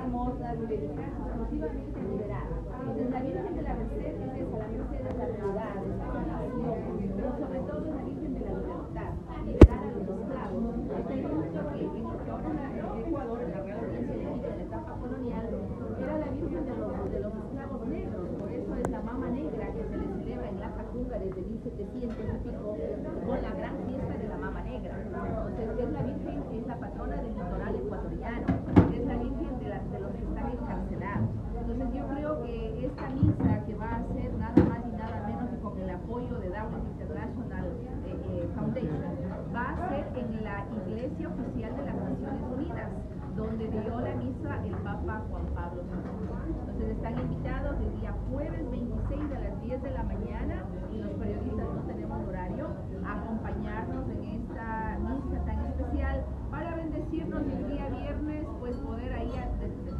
a 0.58 1.72
liberar. 2.02 2.48
Entonces 2.80 3.10
la 3.10 3.20
Virgen 3.22 3.54
de 3.54 3.62
la 3.62 3.74
Merced 3.74 4.00
es 4.00 4.18
la 4.18 4.26
Merced 4.26 4.98
es 4.98 5.16
la 5.18 5.26
verdad, 5.26 5.72
es 5.78 5.98
la 5.98 6.08
salvación, 6.10 7.14
pero 7.14 7.30
sobre 7.38 7.60
todo 7.62 7.78
es 7.78 7.94
la 7.94 8.02
Virgen 8.02 8.34
de 8.34 8.40
la 8.40 8.52
libertad, 8.58 9.10
liberar 9.46 9.78
a 9.78 9.86
los 9.86 10.02
esclavos. 10.02 10.74
Este 10.98 11.14
visto 11.14 11.48
que 11.68 11.84
en 11.84 12.06
ahora 12.28 12.50
en 12.74 13.06
Ecuador, 13.06 13.38
en 13.38 13.50
la 13.54 13.60
Real 13.62 13.80
de 13.86 14.48
la 14.48 14.62
etapa 14.62 14.92
colonial, 14.98 15.46
era 15.98 16.18
la 16.18 16.26
Virgen 16.26 16.64
de 16.66 16.74
los, 16.74 17.10
de 17.12 17.20
los 17.20 17.34
esclavos 17.38 17.86
negros, 17.86 18.28
por 18.38 18.50
eso 18.50 18.74
es 18.74 18.90
la 18.90 19.02
mama 19.02 19.28
negra 19.30 19.66
que 19.72 19.82
se 19.86 19.96
le 19.96 20.06
celebra 20.18 20.48
en 20.48 20.60
la 20.60 20.70
Cacunga 20.74 21.18
desde 21.18 21.40
1700 21.40 22.18
y 22.18 22.42
pico, 22.42 22.76
con 23.26 23.42
la 23.42 23.52
gran 23.54 23.76
fiesta 23.86 24.14
de 24.18 24.28
la 24.28 24.38
mama 24.38 24.60
negra. 24.62 24.94
Entonces 25.06 25.70
es 25.78 25.90
la 25.92 26.02
Virgen, 26.02 26.42
es 26.50 26.66
la 26.66 26.76
patrona 26.76 27.16
del 27.16 27.34
litoral 27.34 27.74
ecuatoriano, 27.74 28.46
es 28.90 29.06
la 29.06 29.16
Virgen 29.16 29.58
de, 29.58 29.68
de 29.68 30.00
los 30.00 30.10
que 30.12 30.24
están 30.24 30.52
encarcelados. 30.52 31.28
Entonces 31.68 32.00
yo 32.00 32.06
creo 32.08 32.42
que 32.42 32.86
esta 32.86 33.08
misa 33.10 33.64
que 33.66 33.74
va 33.74 33.90
a 33.96 34.02
ser 34.14 34.32
nada 34.34 34.64
más 34.64 34.80
y 34.86 34.96
nada 34.96 35.26
menos 35.26 35.50
que 35.50 35.58
con 35.58 35.78
el 35.78 35.90
apoyo 35.90 36.38
de 36.38 36.48
Darwin 36.48 36.86
International 36.98 37.66
eh, 38.06 38.16
eh, 38.30 38.48
Foundation, 38.54 39.02
va 39.54 39.70
a 39.70 39.88
ser 39.88 40.06
en 40.16 40.37
la 40.48 40.64
iglesia 40.64 41.28
oficial 41.28 41.76
de 41.76 41.84
las 41.84 41.94
Naciones 41.94 42.42
Unidas, 42.56 42.88
donde 43.36 43.68
dio 43.68 44.00
la 44.00 44.14
misa 44.16 44.64
el 44.64 44.74
Papa 44.80 45.22
Juan 45.28 45.46
Pablo 45.54 45.82
II. 45.84 46.28
Entonces 46.48 46.96
están 46.96 47.20
invitados 47.20 47.76
el 47.80 48.00
día 48.00 48.14
jueves 48.30 48.70
26 48.70 49.20
a 49.36 49.40
las 49.40 49.62
10 49.62 49.82
de 49.82 49.90
la 49.90 50.02
mañana 50.04 50.64
y 50.90 50.98
los 50.98 51.12
periodistas 51.20 51.68
no 51.68 51.82
tenemos 51.86 52.28
horario 52.28 52.66
a 53.04 53.12
acompañarnos 53.12 54.08
en 54.08 54.24
esta 54.40 54.98
misa 54.98 55.44
tan 55.44 55.58
especial 55.66 56.24
para 56.50 56.76
bendecirnos 56.76 57.42
el 57.42 57.68
día 57.68 57.88
viernes, 57.90 58.46
pues 58.58 58.76
poder 58.78 59.12
ahí, 59.12 59.32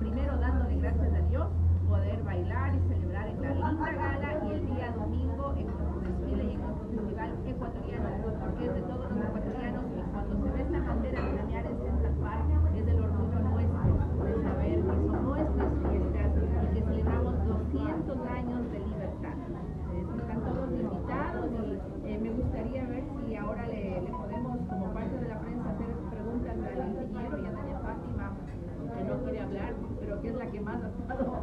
primero 0.01 0.37
dándole 0.39 0.81
gracias 0.81 1.13
a 1.13 1.21
Dios, 1.29 1.49
poder 1.89 2.23
bailar 2.23 2.75
y 2.75 2.81
celebrar 2.89 3.29
en 3.29 3.43
la 3.43 3.51
linda 3.55 3.93
gala 3.93 4.45
y 4.45 4.53
el 4.53 4.67
día 4.67 4.93
domingo 4.93 5.55
en 5.57 5.67
nuestro 5.67 6.01
desfile 6.01 6.45
y 6.45 6.53
en 6.53 6.61
nuestro 6.61 6.89
festival 6.89 7.31
ecuatoriano, 7.47 8.09
porque 8.41 8.67
es 8.67 8.75
de 8.75 8.83
todos 8.83 9.11
los 9.11 9.25
ecuatorianos 9.25 9.85
y 9.97 10.03
cuando 10.13 10.45
se 10.45 10.51
ve 10.53 10.63
esta 10.63 10.81
bandera 10.81 11.23
de 11.23 11.33
la 11.33 11.61
en 11.61 11.79
Central 11.79 12.15
Park 12.21 12.45
es 12.77 12.87
del 12.87 13.01
orgullo 13.01 13.39
nuestro 13.41 14.25
de 14.25 14.43
saber 14.43 14.77
que 14.77 14.83
son 14.85 15.25
nuestras 15.25 15.73
fiestas 15.89 16.31
y 16.37 16.75
que 16.75 16.83
celebramos 16.83 17.35
200 17.49 18.27
años 18.29 18.71
de 18.71 18.79
libertad. 18.79 19.37
están 20.19 20.41
todos 20.45 20.71
invitados 20.71 21.47
y 22.05 22.09
eh, 22.09 22.19
me 22.23 22.31
gustaría 22.31 22.87
ver 22.87 23.05
si 23.27 23.37
ahora 23.37 23.67
le, 23.67 24.01
le 24.03 24.11
podemos, 24.11 24.59
como 24.69 24.93
parte 24.93 25.17
de 25.19 25.29
la 25.29 25.41
prensa, 25.41 25.71
hacer 25.71 25.89
preguntas 26.11 26.53
al 26.53 26.89
ingeniero 26.89 27.39
y 27.39 27.47
a 27.47 27.53
doña 27.53 27.79
Fátima, 27.81 28.33
que 28.95 29.05
no 29.05 29.25
quiere 29.25 29.41
que 30.21 30.29
es 30.29 30.35
la 30.35 30.47
que 30.47 30.61
más 30.61 30.83
ha 30.83 30.89
estado 30.89 31.43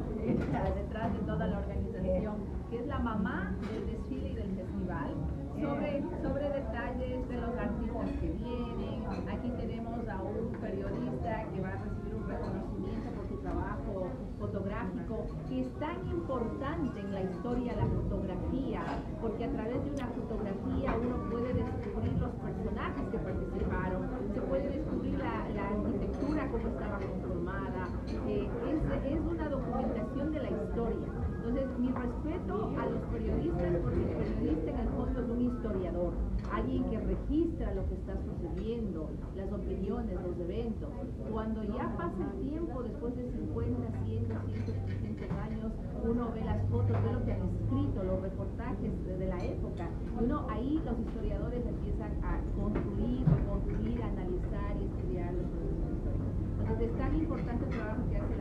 detrás 0.75 1.13
de 1.13 1.20
toda 1.20 1.48
la 1.48 1.60
organización, 1.60 2.36
que 2.70 2.79
es 2.79 2.88
la 2.88 3.00
mamá 3.00 3.55
del 3.72 3.88
desfile 3.88 4.29
y 4.29 4.36
del 4.36 4.55
festival, 4.55 5.15
sobre, 5.55 6.03
sobre 6.22 6.50
detalles 6.50 7.29
de 7.29 7.38
los 7.38 7.58
artistas 7.58 8.10
que 8.20 8.29
vienen. 8.32 9.03
Aquí 9.32 9.50
tenemos 9.58 10.08
a 10.08 10.22
un 10.22 10.51
periodista 10.60 11.46
que 11.53 11.62
va 11.62 11.70
a 11.70 11.77
recibir 11.84 12.15
un 12.15 12.27
reconocimiento 12.27 13.10
por 13.15 13.27
su 13.29 13.38
trabajo 13.38 14.08
fotográfico, 14.39 15.27
que 15.48 15.62
es 15.62 15.79
tan 15.79 16.08
importante 16.08 17.00
en 17.00 17.13
la 17.13 17.22
historia 17.22 17.75
la 17.75 17.88
fotografía, 17.88 18.82
porque 19.22 19.46
a 19.46 19.51
través 19.51 19.84
de 19.84 19.91
una 19.91 20.08
fotografía 20.08 20.96
uno 21.00 21.29
puede 21.32 21.53
descubrir 21.53 22.13
los 22.20 22.32
personajes 22.36 23.03
que 23.12 23.20
participaron, 23.20 24.10
se 24.34 24.41
puede 24.41 24.70
descubrir 24.70 25.17
la, 25.17 25.46
arquitectura, 25.65 26.48
cómo 26.51 26.67
estaba 26.67 27.00
conformada, 27.00 27.88
eh, 28.27 28.48
es, 28.67 29.13
es 29.13 29.20
una 29.20 29.50
documentación 29.50 30.32
de 30.32 30.39
la 30.41 30.50
Entonces, 30.75 31.79
mi 31.79 31.88
respeto 31.88 32.74
a 32.75 32.86
los 32.88 33.00
periodistas, 33.08 33.77
porque 33.82 34.01
el 34.01 34.17
periodista 34.17 34.72
en 34.72 34.79
el 34.79 34.89
fondo 34.89 35.22
es 35.22 35.29
un 35.29 35.41
historiador, 35.41 36.13
alguien 36.51 36.84
que 36.89 37.00
registra 37.00 37.74
lo 37.75 37.88
que 37.88 37.96
está 37.96 38.13
sucediendo, 38.20 39.10
las 39.38 39.53
opiniones, 39.53 40.20
los 40.20 40.38
eventos. 40.38 40.89
Cuando 41.32 41.63
ya 41.63 41.96
pasa 41.96 42.17
el 42.20 42.50
tiempo, 42.50 42.84
después 42.84 43.15
de 43.15 43.32
50, 43.32 43.88
100, 44.03 44.27
200, 44.27 44.75
300 44.86 45.32
años, 45.32 45.72
uno 46.03 46.32
ve 46.34 46.44
las 46.44 46.62
fotos, 46.67 46.91
ve 46.91 47.13
lo 47.13 47.24
que 47.24 47.32
han 47.32 47.48
escrito, 47.48 48.03
los 48.03 48.22
reportajes 48.22 48.91
de, 49.05 49.27
la 49.27 49.46
época, 49.46 49.88
y 50.03 50.25
uno 50.25 50.46
ahí 50.50 50.82
los 50.84 51.00
historiadores 51.00 51.65
empiezan 51.65 52.12
a 52.20 52.41
construir, 52.60 53.24
construir, 53.48 54.03
analizar 54.03 54.75
y 54.75 54.86
estudiar 54.91 55.32
los 55.32 55.48
procesos 55.55 55.88
históricos. 55.96 56.36
Entonces, 56.60 56.89
es 56.91 56.98
tan 56.98 57.15
importante 57.15 57.63
el 57.63 57.72
trabajo 57.72 58.01
que 58.10 58.17
hace 58.17 58.35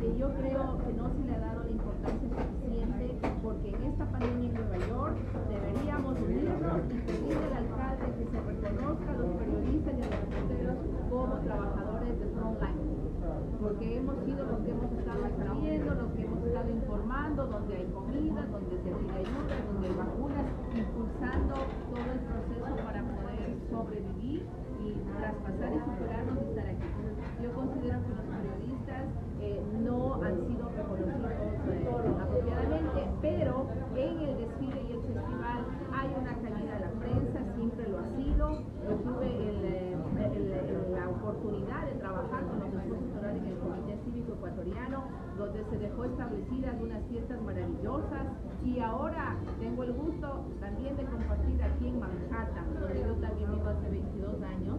que 0.00 0.18
yo 0.18 0.28
creo 0.34 0.78
que 0.78 0.92
no 0.92 1.10
se 1.12 1.24
le 1.24 1.34
ha 1.34 1.40
dado 1.40 1.64
la 1.64 2.10
suficiente 2.10 3.18
porque 3.42 3.68
en 3.68 3.82
esta 3.84 4.04
pandemia 4.06 4.48
en 4.48 4.54
Nueva 4.54 4.78
York 4.86 5.16
deberíamos 5.48 6.20
unirnos 6.20 6.80
y 6.90 6.98
pedirle 7.00 7.44
al 7.46 7.64
alcalde 7.64 8.06
que 8.18 8.24
se 8.24 8.40
reconozca 8.40 9.10
a 9.10 9.14
los 9.14 9.30
periodistas 9.36 9.94
y 9.94 10.02
a 10.02 10.10
los 10.10 10.20
reporteros 10.20 10.76
como 11.10 11.34
trabajadores 11.44 12.20
de 12.20 12.26
frontline 12.26 12.94
porque 13.60 13.96
hemos 13.96 14.16
sido 14.24 14.44
los 14.44 14.60
que 14.60 14.70
hemos 14.70 14.92
estado 14.92 15.24
escribiendo, 15.24 15.94
los 15.94 16.12
que 16.12 16.22
hemos 16.24 16.44
estado 16.44 16.70
informando, 16.70 17.46
donde 17.46 17.76
hay 17.76 17.86
comida, 17.86 18.46
donde 18.52 18.76
se 18.76 18.90
pide 18.92 19.16
ayuda, 19.16 19.54
donde 19.72 19.88
hay 19.88 19.94
vacunas, 19.94 20.46
impulsando 20.76 21.54
todo 21.54 22.08
el 22.12 22.20
proceso 22.28 22.84
para 22.84 23.00
poder 23.00 23.56
sobrevivir 23.70 24.44
y 24.84 24.92
traspasar 25.16 25.72
y 25.72 25.80
superarnos 25.80 26.36
y 26.44 26.48
estar 26.50 26.66
aquí. 26.68 26.88
Yo 27.42 27.52
considero 27.54 27.98
que 28.04 28.12
los 28.12 28.26
periodistas 28.36 29.04
eh, 29.40 29.63
no 29.82 30.22
han 30.22 30.36
sido 30.46 30.68
reconocidos 30.70 31.30
eh, 31.70 32.22
apropiadamente, 32.22 33.00
pero 33.20 33.66
en 33.96 34.18
el 34.20 34.36
desfile 34.38 34.82
y 34.82 34.92
el 34.92 35.02
festival 35.02 35.64
hay 35.92 36.08
una 36.20 36.34
caída 36.34 36.74
de 36.74 36.80
la 36.80 36.92
prensa, 37.00 37.54
siempre 37.56 37.88
lo 37.88 37.98
ha 37.98 38.08
sido. 38.16 38.50
Yo 38.84 38.96
tuve 39.02 39.26
eh, 39.26 39.96
la 40.94 41.08
oportunidad 41.08 41.86
de 41.86 41.92
trabajar 41.98 42.44
con 42.46 42.60
los 42.60 42.68
esfuerzos 42.68 43.24
en 43.34 43.46
el 43.46 43.58
Comité 43.58 43.98
Cívico 44.04 44.32
Ecuatoriano, 44.34 45.04
donde 45.38 45.64
se 45.70 45.78
dejó 45.78 46.04
establecidas 46.04 46.80
unas 46.80 47.02
fiestas 47.08 47.40
maravillosas 47.42 48.26
y 48.64 48.80
ahora 48.80 49.36
tengo 49.60 49.82
el 49.82 49.92
gusto 49.92 50.44
también 50.60 50.96
de 50.96 51.04
compartir 51.04 51.62
aquí 51.62 51.88
en 51.88 52.00
Manhattan, 52.00 52.74
donde 52.80 53.00
yo 53.00 53.14
también 53.16 53.52
vivo 53.52 53.68
hace 53.68 53.90
22 53.90 54.42
años, 54.42 54.78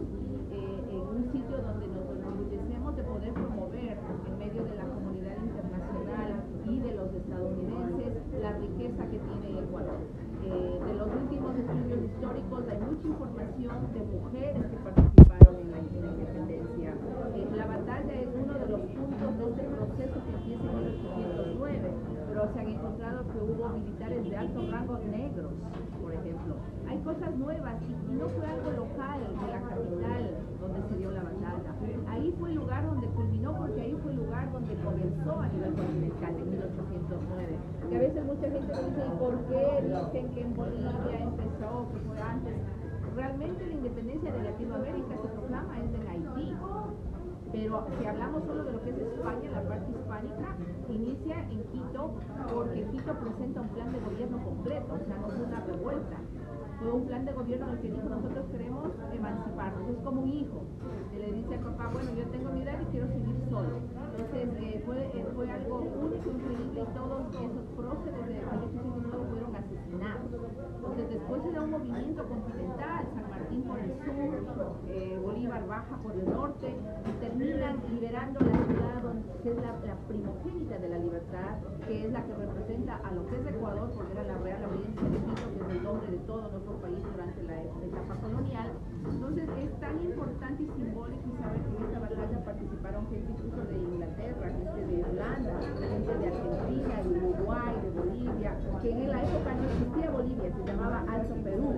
en 0.50 1.00
un 1.00 1.32
sitio 1.32 1.58
donde 1.58 1.86
nos 1.88 2.06
enorgullecemos 2.16 2.96
de 2.96 3.02
poder 3.04 3.32
promover 3.34 3.98
en 4.26 4.38
medio 4.38 4.64
de 4.64 4.76
la 4.76 4.84
comunidad 4.84 5.36
internacional 5.42 6.42
y 6.64 6.78
de 6.80 6.94
los 6.94 7.12
estadounidenses 7.12 8.40
la 8.40 8.45
riqueza 8.58 9.02
que 9.10 9.18
tiene 9.18 9.60
Ecuador. 9.60 10.00
Eh, 10.46 10.80
de 10.86 10.94
los 10.94 11.08
últimos 11.10 11.56
estudios 11.56 12.00
históricos 12.06 12.62
hay 12.70 12.78
mucha 12.78 13.06
información 13.08 13.76
de 13.92 14.00
mujeres 14.00 14.62
que 14.70 14.76
participaron 14.78 15.56
en 15.56 15.70
la, 15.70 15.78
independencia. 15.78 16.90
Eh, 17.34 17.48
la 17.56 17.66
batalla 17.66 18.14
es 18.14 18.28
uno 18.30 18.54
de 18.54 18.66
los 18.66 18.80
puntos 18.80 19.38
de 19.38 19.44
este 19.50 19.64
proceso 19.64 20.16
que 20.22 20.30
empieza 20.36 20.64
en 20.70 20.78
1809, 20.86 21.90
pero 22.28 22.52
se 22.52 22.60
han 22.60 22.68
encontrado 22.68 23.24
que 23.26 23.38
hubo 23.38 23.68
militares 23.70 24.30
de 24.30 24.36
alto 24.36 24.70
rango 24.70 24.98
negros, 25.10 25.52
por 26.00 26.12
ejemplo. 26.14 26.54
Hay 26.88 26.98
cosas 27.00 27.36
nuevas 27.36 27.76
y 27.82 28.12
no 28.14 28.28
fue 28.28 28.46
algo 28.46 28.70
local 28.70 29.20
de 29.20 29.46
la 29.50 29.60
capital 29.60 30.45
donde 30.66 30.88
se 30.88 30.98
dio 30.98 31.10
la 31.12 31.22
batalla. 31.22 31.70
Ahí 32.08 32.34
fue 32.38 32.50
el 32.50 32.56
lugar 32.56 32.86
donde 32.86 33.06
culminó 33.08 33.56
porque 33.56 33.80
ahí 33.80 33.96
fue 34.02 34.12
el 34.12 34.18
lugar 34.18 34.52
donde 34.52 34.74
comenzó 34.76 35.40
a 35.40 35.48
nivel 35.48 35.72
continental 35.74 36.34
en 36.34 36.50
1809. 36.50 37.56
Que 37.88 37.96
a 37.96 38.00
veces 38.00 38.24
mucha 38.24 38.48
gente 38.50 38.72
dice, 38.72 39.02
¿y 39.06 39.18
por 39.18 39.34
qué 39.46 39.64
dicen 39.86 40.34
que 40.34 40.40
en 40.40 40.54
Bolivia 40.54 41.18
empezó, 41.22 41.86
que 41.92 41.98
fue 42.06 42.20
antes? 42.20 42.54
Realmente 43.14 43.66
la 43.66 43.74
independencia 43.74 44.32
de 44.32 44.42
Latinoamérica 44.42 45.14
se 45.22 45.28
proclama 45.28 45.78
es 45.78 45.94
en 45.94 46.08
Haití. 46.08 46.56
Pero 47.52 47.86
si 47.98 48.06
hablamos 48.06 48.42
solo 48.44 48.64
de 48.64 48.72
lo 48.72 48.82
que 48.82 48.90
es 48.90 48.98
España, 48.98 49.50
la 49.50 49.62
parte 49.62 49.90
hispánica, 49.92 50.56
inicia 50.88 51.36
en 51.48 51.62
Quito 51.70 52.14
porque 52.52 52.82
Quito 52.90 53.14
presenta 53.14 53.60
un 53.60 53.68
plan 53.68 53.92
de 53.92 54.00
gobierno 54.00 54.44
completo, 54.44 54.94
o 54.94 54.98
sea, 54.98 55.16
no 55.16 55.28
es 55.28 55.40
una 55.40 55.60
revuelta 55.60 56.16
fue 56.78 56.92
un 56.92 57.06
plan 57.06 57.24
de 57.24 57.32
gobierno 57.32 57.66
en 57.68 57.72
el 57.72 57.80
que 57.80 57.88
dijo 57.88 58.08
nosotros 58.08 58.46
queremos 58.52 58.90
emanciparnos, 59.12 59.88
es 59.88 59.96
como 60.04 60.22
un 60.22 60.28
hijo, 60.28 60.64
que 61.10 61.18
le 61.18 61.32
dice 61.32 61.54
al 61.54 61.60
papá, 61.60 61.90
bueno 61.92 62.10
yo 62.14 62.24
tengo 62.28 62.50
mi 62.52 62.62
edad 62.62 62.80
y 62.80 62.84
quiero 62.86 63.06
seguir 63.08 63.36
solo. 63.50 63.80
Entonces 64.16 64.48
eh, 64.60 64.82
fue, 64.84 64.98
eh, 64.98 65.26
fue, 65.34 65.50
algo 65.50 65.78
único, 65.78 66.30
increíble 66.30 66.82
y 66.82 66.94
todos 66.96 67.20
esos 67.32 67.66
próceres 67.76 68.26
de 68.26 68.34
1809 68.34 69.26
fueron 69.30 69.45
porque 70.82 71.02
después 71.06 71.42
se 71.42 71.52
da 71.52 71.62
un 71.62 71.70
movimiento 71.70 72.28
continental, 72.28 73.06
San 73.14 73.30
Martín 73.30 73.62
por 73.62 73.78
el 73.78 73.90
sur, 74.04 74.76
eh, 74.88 75.18
Bolívar 75.22 75.66
baja 75.66 75.96
por 76.02 76.12
el 76.12 76.26
norte, 76.26 76.74
y 77.06 77.24
terminan 77.24 77.80
liberando 77.90 78.40
la 78.40 78.64
ciudad 78.66 78.96
que 79.46 79.52
es 79.52 79.62
la, 79.62 79.94
primogénita 80.08 80.78
de 80.78 80.88
la 80.88 80.98
libertad, 80.98 81.54
que 81.86 82.04
es 82.04 82.10
la 82.10 82.24
que 82.24 82.34
representa 82.34 82.96
a 82.98 83.12
lo 83.12 83.26
que 83.26 83.36
es 83.36 83.46
Ecuador, 83.46 83.90
porque 83.94 84.12
era 84.12 84.24
la 84.24 84.38
Real 84.38 84.64
Audiencia 84.64 85.06
de 85.06 85.18
Quito, 85.22 85.46
que 85.54 85.60
es 85.62 85.70
el 85.70 85.82
nombre 85.84 86.10
de 86.10 86.18
todo 86.26 86.50
nuestro 86.50 86.74
país 86.82 86.98
durante 86.98 87.42
la 87.44 87.62
etapa 87.62 88.14
colonial. 88.22 88.70
Entonces 89.06 89.48
es 89.62 89.70
tan 89.78 90.02
importante 90.02 90.62
y 90.62 90.66
simbólico 90.66 91.30
y 91.30 91.38
saber 91.38 91.62
que 91.62 91.76
en 91.76 91.82
esta 91.86 92.00
batalla 92.00 92.44
participaron 92.44 93.06
gente 93.06 93.32
incluso 93.32 93.62
de 93.70 93.76
Inglaterra, 93.78 94.46
gente 94.50 94.80
de 94.82 95.04
Holanda, 95.04 95.54
gente 95.62 96.12
de 96.18 96.26
Argentina, 96.26 96.94
de 97.06 97.10
Uruguay, 97.22 97.74
de 97.82 97.90
Bolivia, 97.90 98.52
que 98.82 98.90
en 98.90 98.98
el 98.98 99.14
se 100.52 100.64
llamaba 100.64 101.04
Alto 101.08 101.34
Perú 101.42 101.74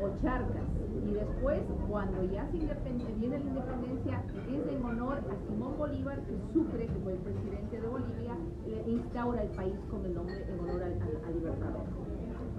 o 0.00 0.22
Charcas. 0.22 0.62
Y 1.06 1.14
después, 1.14 1.60
cuando 1.88 2.22
ya 2.24 2.46
se 2.50 2.58
viene 2.58 3.38
la 3.38 3.44
independencia, 3.44 4.22
es 4.48 4.74
en 4.74 4.84
honor 4.84 5.18
a 5.18 5.48
Simón 5.48 5.76
Bolívar, 5.78 6.20
que 6.20 6.36
Sucre, 6.52 6.86
que 6.86 6.98
fue 7.02 7.12
el 7.12 7.18
presidente 7.18 7.80
de 7.80 7.88
Bolivia, 7.88 8.36
le 8.66 8.92
instaura 8.92 9.42
el 9.42 9.50
país 9.50 9.76
con 9.90 10.04
el 10.04 10.14
nombre 10.14 10.44
en 10.48 10.60
honor 10.60 10.82
al, 10.82 10.92
al 11.26 11.34
Libertador. 11.34 12.10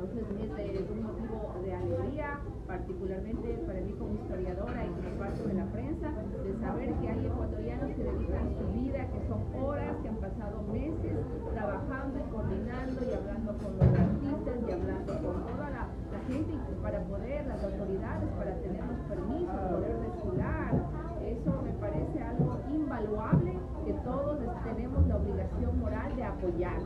Entonces 0.01 0.25
es, 0.41 0.89
un 0.89 1.03
motivo 1.03 1.53
de 1.61 1.75
alegría, 1.75 2.39
particularmente 2.65 3.53
para 3.67 3.81
mí 3.81 3.93
como 3.99 4.15
historiadora 4.15 4.85
y 4.85 4.89
como 4.89 5.19
parte 5.19 5.47
de 5.47 5.53
la 5.53 5.65
prensa, 5.65 6.09
de 6.41 6.59
saber 6.59 6.93
que 6.95 7.07
hay 7.07 7.25
ecuatorianos 7.27 7.91
que 7.95 8.03
dedican 8.03 8.49
su 8.57 8.81
vida, 8.81 9.05
que 9.05 9.21
son 9.29 9.45
horas, 9.61 9.95
que 10.01 10.09
han 10.09 10.15
pasado 10.15 10.63
meses 10.73 11.17
trabajando 11.53 12.17
y 12.17 12.31
coordinando 12.33 12.97
y 12.97 13.13
hablando 13.13 13.53
con 13.61 13.77
los 13.77 13.99
artistas 13.99 14.55
y 14.67 14.71
hablando 14.71 15.13
con 15.21 15.45
toda 15.45 15.69
la, 15.69 15.87
gente 16.27 16.53
para 16.81 16.99
poder, 17.05 17.45
las 17.47 17.63
autoridades, 17.63 18.29
para 18.41 18.57
tener 18.57 18.81
los 18.81 18.97
permisos, 19.05 19.59
poder 19.69 19.95
desfilar. 20.01 20.73
Eso 21.21 21.51
me 21.61 21.73
parece 21.77 22.17
algo 22.23 22.57
invaluable 22.73 23.53
que 23.85 23.93
todos 24.01 24.39
tenemos 24.65 25.07
la 25.07 25.15
obligación 25.17 25.79
moral 25.79 26.15
de 26.15 26.23
apoyar. 26.23 26.81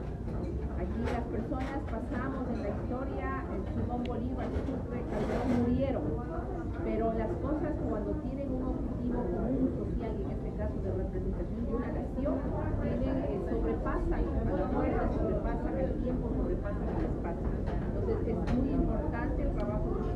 Aquí 0.75 0.99
las 1.07 1.23
personas 1.31 1.79
pasamos 1.87 2.43
en 2.51 2.59
la 2.59 2.69
historia, 2.75 3.27
el 3.55 3.63
Simón 3.71 4.03
Bolívar, 4.03 4.47
Sucre, 4.67 4.99
Calderón 5.07 5.47
murieron, 5.63 6.03
pero 6.83 7.13
las 7.13 7.31
cosas 7.39 7.71
cuando 7.87 8.11
tienen 8.27 8.51
un 8.51 8.63
objetivo 8.75 9.23
común 9.23 9.71
social, 9.79 10.11
y 10.11 10.23
en 10.27 10.31
este 10.35 10.51
caso 10.59 10.75
de 10.83 10.91
representación 10.91 11.65
de 11.65 11.71
una 11.71 11.87
nación, 11.87 12.35
tienen, 12.83 13.17
eh, 13.23 13.39
sobrepasan 13.47 14.11
a 14.11 14.57
la 14.59 14.65
muerte, 14.75 14.99
sobrepasan 15.15 15.77
el 15.79 15.91
tiempo, 16.03 16.29
sobrepasan 16.35 16.83
el 16.99 17.05
espacio. 17.07 17.47
Entonces 17.95 18.27
es 18.27 18.55
muy 18.55 18.69
importante 18.71 19.41
el 19.41 19.51
trabajo 19.55 19.87
de 19.95 20.14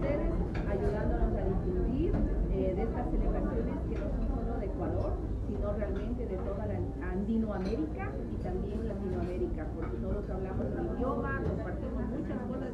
ayudándonos 0.80 1.36
a 1.36 1.44
difundir 1.44 2.14
eh, 2.56 2.74
de 2.76 2.82
estas 2.84 3.06
celebraciones 3.12 3.76
que 3.90 3.96
no 4.00 4.08
son 4.16 4.24
solo 4.32 4.60
de 4.60 4.66
Ecuador, 4.66 5.12
sino 5.48 5.74
realmente 5.74 6.26
de 6.26 6.38
toda 6.38 6.66
la 6.68 6.80
Andinoamérica 7.12 8.06
y 8.32 8.36
también 8.44 8.88
Latinoamérica, 8.88 9.68
porque 9.76 9.98
todos 9.98 10.24
hablamos 10.30 10.66
el 10.72 10.96
idioma, 10.96 11.42
compartimos 11.44 12.04
muchas 12.16 12.40
cosas, 12.48 12.70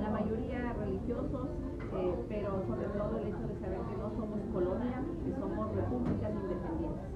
la 0.00 0.10
mayoría 0.10 0.72
religiosos, 0.80 1.48
eh, 1.94 2.14
pero 2.28 2.50
sobre 2.66 2.86
todo 2.96 3.12
el 3.20 3.28
hecho 3.28 3.44
de 3.44 3.56
saber 3.60 3.80
que 3.92 3.96
no 4.00 4.08
somos 4.16 4.40
colonia, 4.52 4.98
que 5.04 5.32
somos 5.36 5.76
repúblicas 5.76 6.32
independientes. 6.32 7.08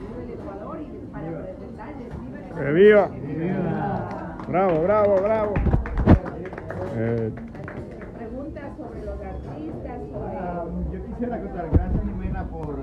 Viva 0.00 0.22
el 0.22 0.30
Ecuador 0.32 0.80
y 0.80 0.88
para 1.12 1.44
presentarles, 1.44 2.08
viva 2.24 2.38
el 2.40 2.74
¡Viva! 2.74 3.10
Bravo, 4.48 4.82
bravo, 4.82 5.16
bravo. 5.22 5.54
Eh. 6.96 7.32
Preguntas 8.18 8.76
sobre 8.76 9.04
los 9.04 9.20
artistas, 9.20 9.98
sobre... 10.12 10.36
Ah, 10.36 10.64
gracias 11.28 12.02
Jimena 12.04 12.44
por 12.48 12.76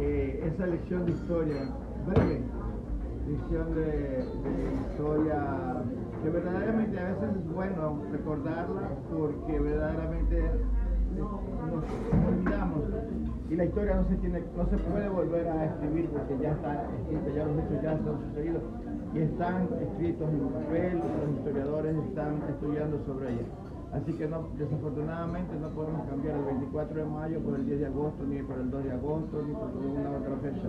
eh, 0.00 0.52
esa 0.52 0.66
lección 0.66 1.06
de 1.06 1.12
historia 1.12 1.70
breve, 2.06 2.40
lección 3.28 3.74
de, 3.74 4.24
historia 4.90 5.82
que 6.22 6.30
verdaderamente 6.30 6.98
a 6.98 7.04
veces 7.04 7.36
es 7.36 7.52
bueno 7.52 8.02
recordarla 8.10 8.88
porque 9.12 9.60
verdaderamente 9.60 10.42
nos 11.16 11.84
olvidamos 12.28 12.82
y 13.48 13.54
la 13.54 13.64
historia 13.64 13.94
no 13.94 14.08
se 14.08 14.16
tiene, 14.16 14.42
no 14.56 14.66
se 14.68 14.76
puede 14.78 15.08
volver 15.08 15.48
a 15.48 15.66
escribir 15.66 16.08
porque 16.10 16.42
ya 16.42 16.50
está 16.50 16.84
escrita, 16.98 17.30
ya 17.36 17.44
los 17.44 17.58
hechos 17.58 17.82
ya 17.82 17.90
han 17.92 18.04
sucedido 18.04 18.60
y 19.14 19.18
están 19.20 19.68
escritos 19.80 20.28
en 20.28 20.48
papel, 20.48 20.98
los 20.98 21.38
historiadores 21.38 21.96
están 22.08 22.42
estudiando 22.48 22.98
sobre 23.06 23.34
ella. 23.34 23.65
Así 23.92 24.12
que 24.12 24.26
no, 24.26 24.48
desafortunadamente 24.58 25.54
no 25.60 25.68
podemos 25.70 26.06
cambiar 26.08 26.36
el 26.36 26.44
24 26.44 27.00
de 27.00 27.04
mayo 27.06 27.40
por 27.40 27.54
el 27.54 27.66
10 27.66 27.80
de 27.80 27.86
agosto, 27.86 28.24
ni 28.24 28.42
por 28.42 28.58
el 28.58 28.70
2 28.70 28.84
de 28.84 28.92
agosto, 28.92 29.42
ni 29.46 29.54
por 29.54 29.74
ninguna 29.74 30.10
otra 30.10 30.36
fecha. 30.42 30.68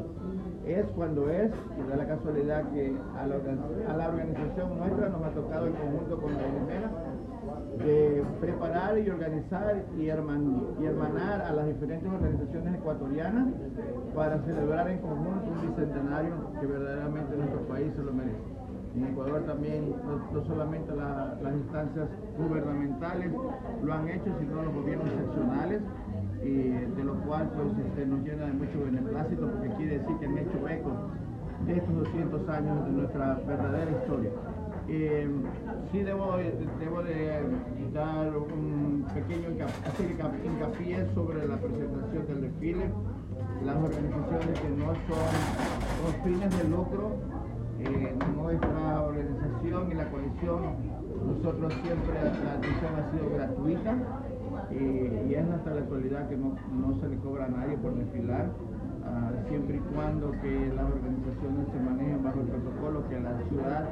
Es 0.65 0.85
cuando 0.95 1.29
es, 1.29 1.51
y 1.51 1.89
da 1.89 1.97
la 1.97 2.07
casualidad 2.07 2.69
que 2.71 2.95
a 3.17 3.27
la, 3.27 4.07
organización 4.07 4.77
nuestra 4.77 5.09
nos 5.09 5.23
ha 5.23 5.31
tocado 5.31 5.67
en 5.67 5.73
conjunto 5.73 6.21
con 6.21 6.33
la 6.33 6.43
Primera 6.43 6.91
de 7.83 8.23
preparar 8.39 8.97
y 8.97 9.09
organizar 9.09 9.83
y, 9.97 10.09
hermanar 10.09 11.41
a 11.41 11.51
las 11.53 11.67
diferentes 11.67 12.11
organizaciones 12.11 12.75
ecuatorianas 12.75 13.47
para 14.15 14.39
celebrar 14.43 14.89
en 14.89 14.99
conjunto 14.99 15.51
un 15.51 15.69
bicentenario 15.69 16.33
que 16.59 16.65
verdaderamente 16.65 17.37
nuestro 17.37 17.61
país 17.67 17.91
se 17.95 18.03
lo 18.03 18.13
merece. 18.13 18.56
En 18.97 19.05
Ecuador 19.05 19.43
también, 19.45 19.93
no, 20.33 20.43
solamente 20.45 20.91
las 20.95 21.53
instancias 21.53 22.09
gubernamentales 22.35 23.31
lo 23.83 23.93
han 23.93 24.09
hecho, 24.09 24.31
sino 24.39 24.63
los 24.63 24.73
gobiernos 24.73 25.09
seccionales, 25.09 25.81
de 26.41 27.03
lo 27.03 27.13
cual 27.21 27.47
pues, 27.55 27.85
este, 27.85 28.07
nos 28.07 28.21
llena 28.21 28.47
de 28.47 28.53
mucho 28.53 28.79
beneplácito 28.83 29.51
porque 29.51 29.69
quiere 29.75 29.99
decir 29.99 30.17
que 30.17 30.25
han 30.25 30.37
hecho 30.39 30.67
eco 30.67 30.91
de 31.67 31.77
estos 31.77 31.95
200 31.95 32.49
años 32.49 32.85
de 32.85 32.91
nuestra 32.91 33.39
verdadera 33.45 33.91
historia. 33.91 34.31
Eh, 34.87 35.29
sí 35.91 35.99
debo, 35.99 36.37
de 36.37 37.43
dar 37.93 38.35
un 38.35 39.05
pequeño 39.13 39.49
hincapié 40.43 41.05
sobre 41.13 41.47
la 41.47 41.57
presentación 41.57 42.27
del 42.27 42.41
desfile. 42.41 42.89
Las 43.63 43.75
organizaciones 43.75 44.59
que 44.59 44.69
no 44.69 44.85
son 44.85 45.27
los 46.03 46.15
fines 46.23 46.57
de 46.57 46.69
lucro 46.69 47.36
eh, 47.87 48.13
nuestra 48.35 49.01
organización 49.01 49.91
y 49.91 49.95
la 49.95 50.09
coalición, 50.09 50.61
nosotros 51.25 51.73
siempre 51.83 52.13
la 52.21 52.53
atención 52.53 52.91
ha 52.95 53.11
sido 53.11 53.29
gratuita 53.33 53.95
eh, 54.71 55.27
y 55.29 55.33
es 55.33 55.49
hasta 55.49 55.71
la 55.71 55.81
actualidad 55.81 56.27
que 56.27 56.35
no, 56.35 56.55
se 56.99 57.07
le 57.07 57.17
cobra 57.17 57.45
a 57.45 57.49
nadie 57.49 57.77
por 57.77 57.95
desfilar, 57.95 58.47
ah, 59.05 59.31
siempre 59.47 59.77
y 59.77 59.79
cuando 59.95 60.31
que 60.41 60.71
las 60.75 60.85
organizaciones 60.85 61.67
se 61.71 61.79
manejen 61.79 62.23
bajo 62.23 62.41
el 62.41 62.47
protocolo 62.47 63.07
que 63.07 63.19
la 63.19 63.37
ciudad 63.47 63.85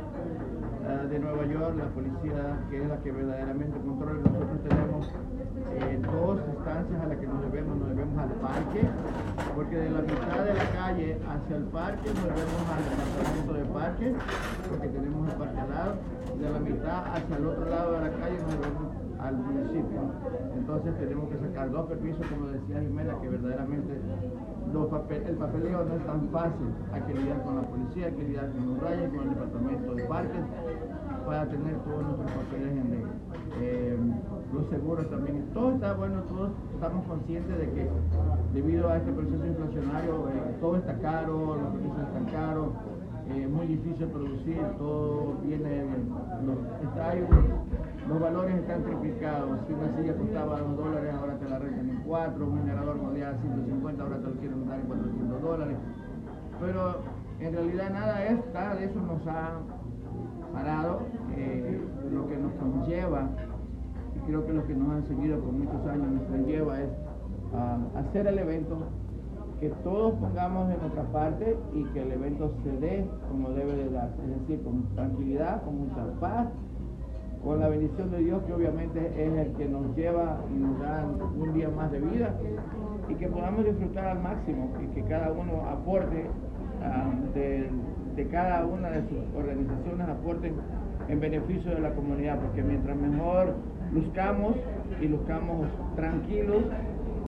ah, 0.88 1.06
de 1.06 1.20
Nueva 1.20 1.46
York, 1.46 1.76
la 1.78 1.90
policía, 1.90 2.60
que 2.70 2.82
es 2.82 2.88
la 2.88 2.98
que 2.98 3.12
verdaderamente 3.12 3.80
controla, 3.80 4.20
nosotros 4.20 4.62
tenemos 4.68 5.12
eh, 5.76 6.00
dos 6.02 6.40
instancias 6.48 7.02
a 7.02 7.08
las 7.08 7.18
que 7.18 7.28
nos 7.28 7.42
debemos, 7.42 7.78
nos 7.78 7.90
debemos 7.90 8.18
al 8.18 8.30
parque, 8.40 8.82
porque 9.56 9.76
de 9.78 9.90
la 9.90 10.02
mitad 10.02 10.44
de 10.44 10.54
la 10.54 10.70
calle 10.72 11.20
hacia 11.28 11.56
el 11.56 11.64
parque 11.66 12.10
nos 12.10 12.24
debemos 12.24 12.64
al 12.70 12.84
departamento 12.86 13.54
de 13.54 13.66
parque, 13.66 14.16
porque 14.70 14.88
tenemos 14.88 15.30
el 15.30 15.36
parque 15.36 15.60
al 15.60 15.70
lado, 15.70 15.94
de 16.40 16.50
la 16.50 16.60
mitad 16.60 17.14
hacia 17.14 17.38
el 17.38 17.46
otro 17.46 17.70
lado 17.70 17.92
de 17.94 18.02
la 18.02 18.12
calle 18.12 18.38
nos 18.40 18.52
debemos 18.52 19.06
al 19.20 19.38
municipio. 19.38 20.02
Entonces 20.56 20.98
tenemos 21.00 21.30
que 21.30 21.38
sacar 21.40 21.72
dos 21.72 21.88
permisos, 21.88 22.26
como 22.28 22.48
decía 22.48 22.82
Jimena, 22.82 23.20
que 23.22 23.30
verdaderamente 23.30 23.94
el 24.76 25.36
papeleo 25.38 25.86
no 25.86 25.96
es 25.96 26.06
tan 26.06 26.28
fácil. 26.30 26.68
Hay 26.92 27.02
que 27.04 27.14
lidiar 27.14 27.42
con 27.44 27.56
la 27.56 27.62
policía, 27.62 28.08
hay 28.08 28.14
que 28.14 28.24
lidiar 28.24 28.52
con 28.52 28.68
los 28.68 28.84
rayos, 28.84 29.10
con 29.10 29.20
el 29.22 29.30
departamento 29.30 29.96
de 29.96 30.04
parques, 30.04 30.42
para 31.26 31.46
tener 31.48 31.76
todos 31.80 32.04
nuestros 32.04 32.32
papeles 32.32 32.72
en 32.72 32.92
ley. 32.92 33.04
Eh, 33.62 33.98
los 34.54 34.70
seguros 34.70 35.10
también. 35.10 35.46
Todo 35.54 35.72
está 35.72 35.94
bueno, 35.94 36.22
todos 36.24 36.52
estamos 36.74 37.08
conscientes 37.08 37.58
de 37.58 37.72
que 37.72 37.90
debido 38.54 38.90
a 38.90 38.98
este 38.98 39.12
proceso 39.14 39.46
inflacionario 39.46 40.30
eh, 40.30 40.56
todo 40.60 40.76
está 40.76 40.98
caro, 41.00 41.56
los 41.56 41.74
precios 41.74 42.08
están 42.08 42.26
caros, 42.26 42.70
es 43.30 43.38
eh, 43.38 43.48
muy 43.48 43.68
difícil 43.68 44.08
producir, 44.08 44.60
todo 44.78 45.36
viene, 45.42 45.86
los, 46.46 46.58
los 48.08 48.20
valores 48.20 48.56
están 48.56 48.84
triplicados. 48.84 49.60
Si 49.68 49.74
una 49.74 49.96
silla 49.98 50.16
costaba 50.16 50.60
2 50.60 50.78
dólares, 50.78 51.14
ahora 51.14 51.38
te 51.38 51.50
la 51.50 51.60
rentan 51.60 51.90
en 51.90 52.02
4, 52.04 52.46
un 52.46 52.58
generador 52.60 52.96
modelo 52.98 53.38
150, 53.42 54.04
ahora 54.04 54.18
te 54.18 54.24
lo 54.24 54.34
quieren 54.34 54.68
dar 54.68 54.80
en 54.80 54.86
400 54.86 55.42
dólares. 55.42 55.78
Pero 56.60 56.96
en 57.40 57.54
realidad 57.54 57.90
nada, 57.92 58.26
es, 58.26 58.40
nada 58.54 58.76
de 58.76 58.86
eso 58.86 59.02
nos 59.02 59.28
ha 59.28 59.60
parado, 60.54 61.02
eh, 61.36 61.82
lo 62.12 62.28
que 62.28 62.38
nos 62.38 62.54
conlleva 62.54 63.30
creo 64.26 64.46
que 64.46 64.54
lo 64.54 64.66
que 64.66 64.74
nos 64.74 64.90
han 64.90 65.04
seguido 65.08 65.40
por 65.40 65.54
muchos 65.54 65.86
años 65.88 66.08
nos 66.30 66.48
lleva 66.48 66.82
es 66.82 66.90
a 67.54 68.00
hacer 68.00 68.28
el 68.28 68.40
evento, 68.40 68.78
que 69.60 69.70
todos 69.84 70.14
pongamos 70.16 70.68
de 70.68 70.78
nuestra 70.78 71.04
parte 71.12 71.58
y 71.74 71.84
que 71.86 72.02
el 72.02 72.12
evento 72.12 72.52
se 72.64 72.72
dé 72.80 73.08
como 73.30 73.50
debe 73.52 73.76
de 73.76 73.90
darse, 73.90 74.22
es 74.24 74.42
decir, 74.42 74.64
con 74.64 74.84
tranquilidad, 74.96 75.64
con 75.64 75.88
mucha 75.88 76.20
paz, 76.20 76.48
con 77.46 77.60
la 77.60 77.70
bendición 77.70 78.10
de 78.10 78.18
Dios 78.18 78.42
que 78.48 78.54
obviamente 78.54 79.00
es 79.16 79.32
el 79.38 79.54
que 79.54 79.66
nos 79.70 79.96
lleva 79.96 80.42
y 80.52 80.58
nos 80.58 80.80
da 80.80 81.06
un 81.38 81.54
día 81.54 81.70
más 81.70 81.92
de 81.92 82.00
vida 82.00 82.34
y 83.08 83.14
que 83.14 83.28
podamos 83.28 83.64
disfrutar 83.64 84.08
al 84.08 84.24
máximo 84.24 84.74
y 84.84 84.88
que 84.96 85.04
cada 85.04 85.32
uno 85.32 85.62
aporte 85.70 86.26
ah, 86.84 87.12
de, 87.36 87.70
de 88.16 88.28
cada 88.30 88.66
una 88.66 88.90
de 88.90 89.02
sus 89.02 89.20
organizaciones, 89.38 90.10
aporten 90.10 90.54
en 91.08 91.20
beneficio 91.20 91.70
de 91.70 91.82
la 91.82 91.92
comunidad, 91.94 92.40
porque 92.40 92.64
mientras 92.64 92.98
mejor 92.98 93.54
luzcamos 93.94 94.56
y 95.00 95.08
luzcamos 95.08 95.68
tranquilos, 95.96 96.64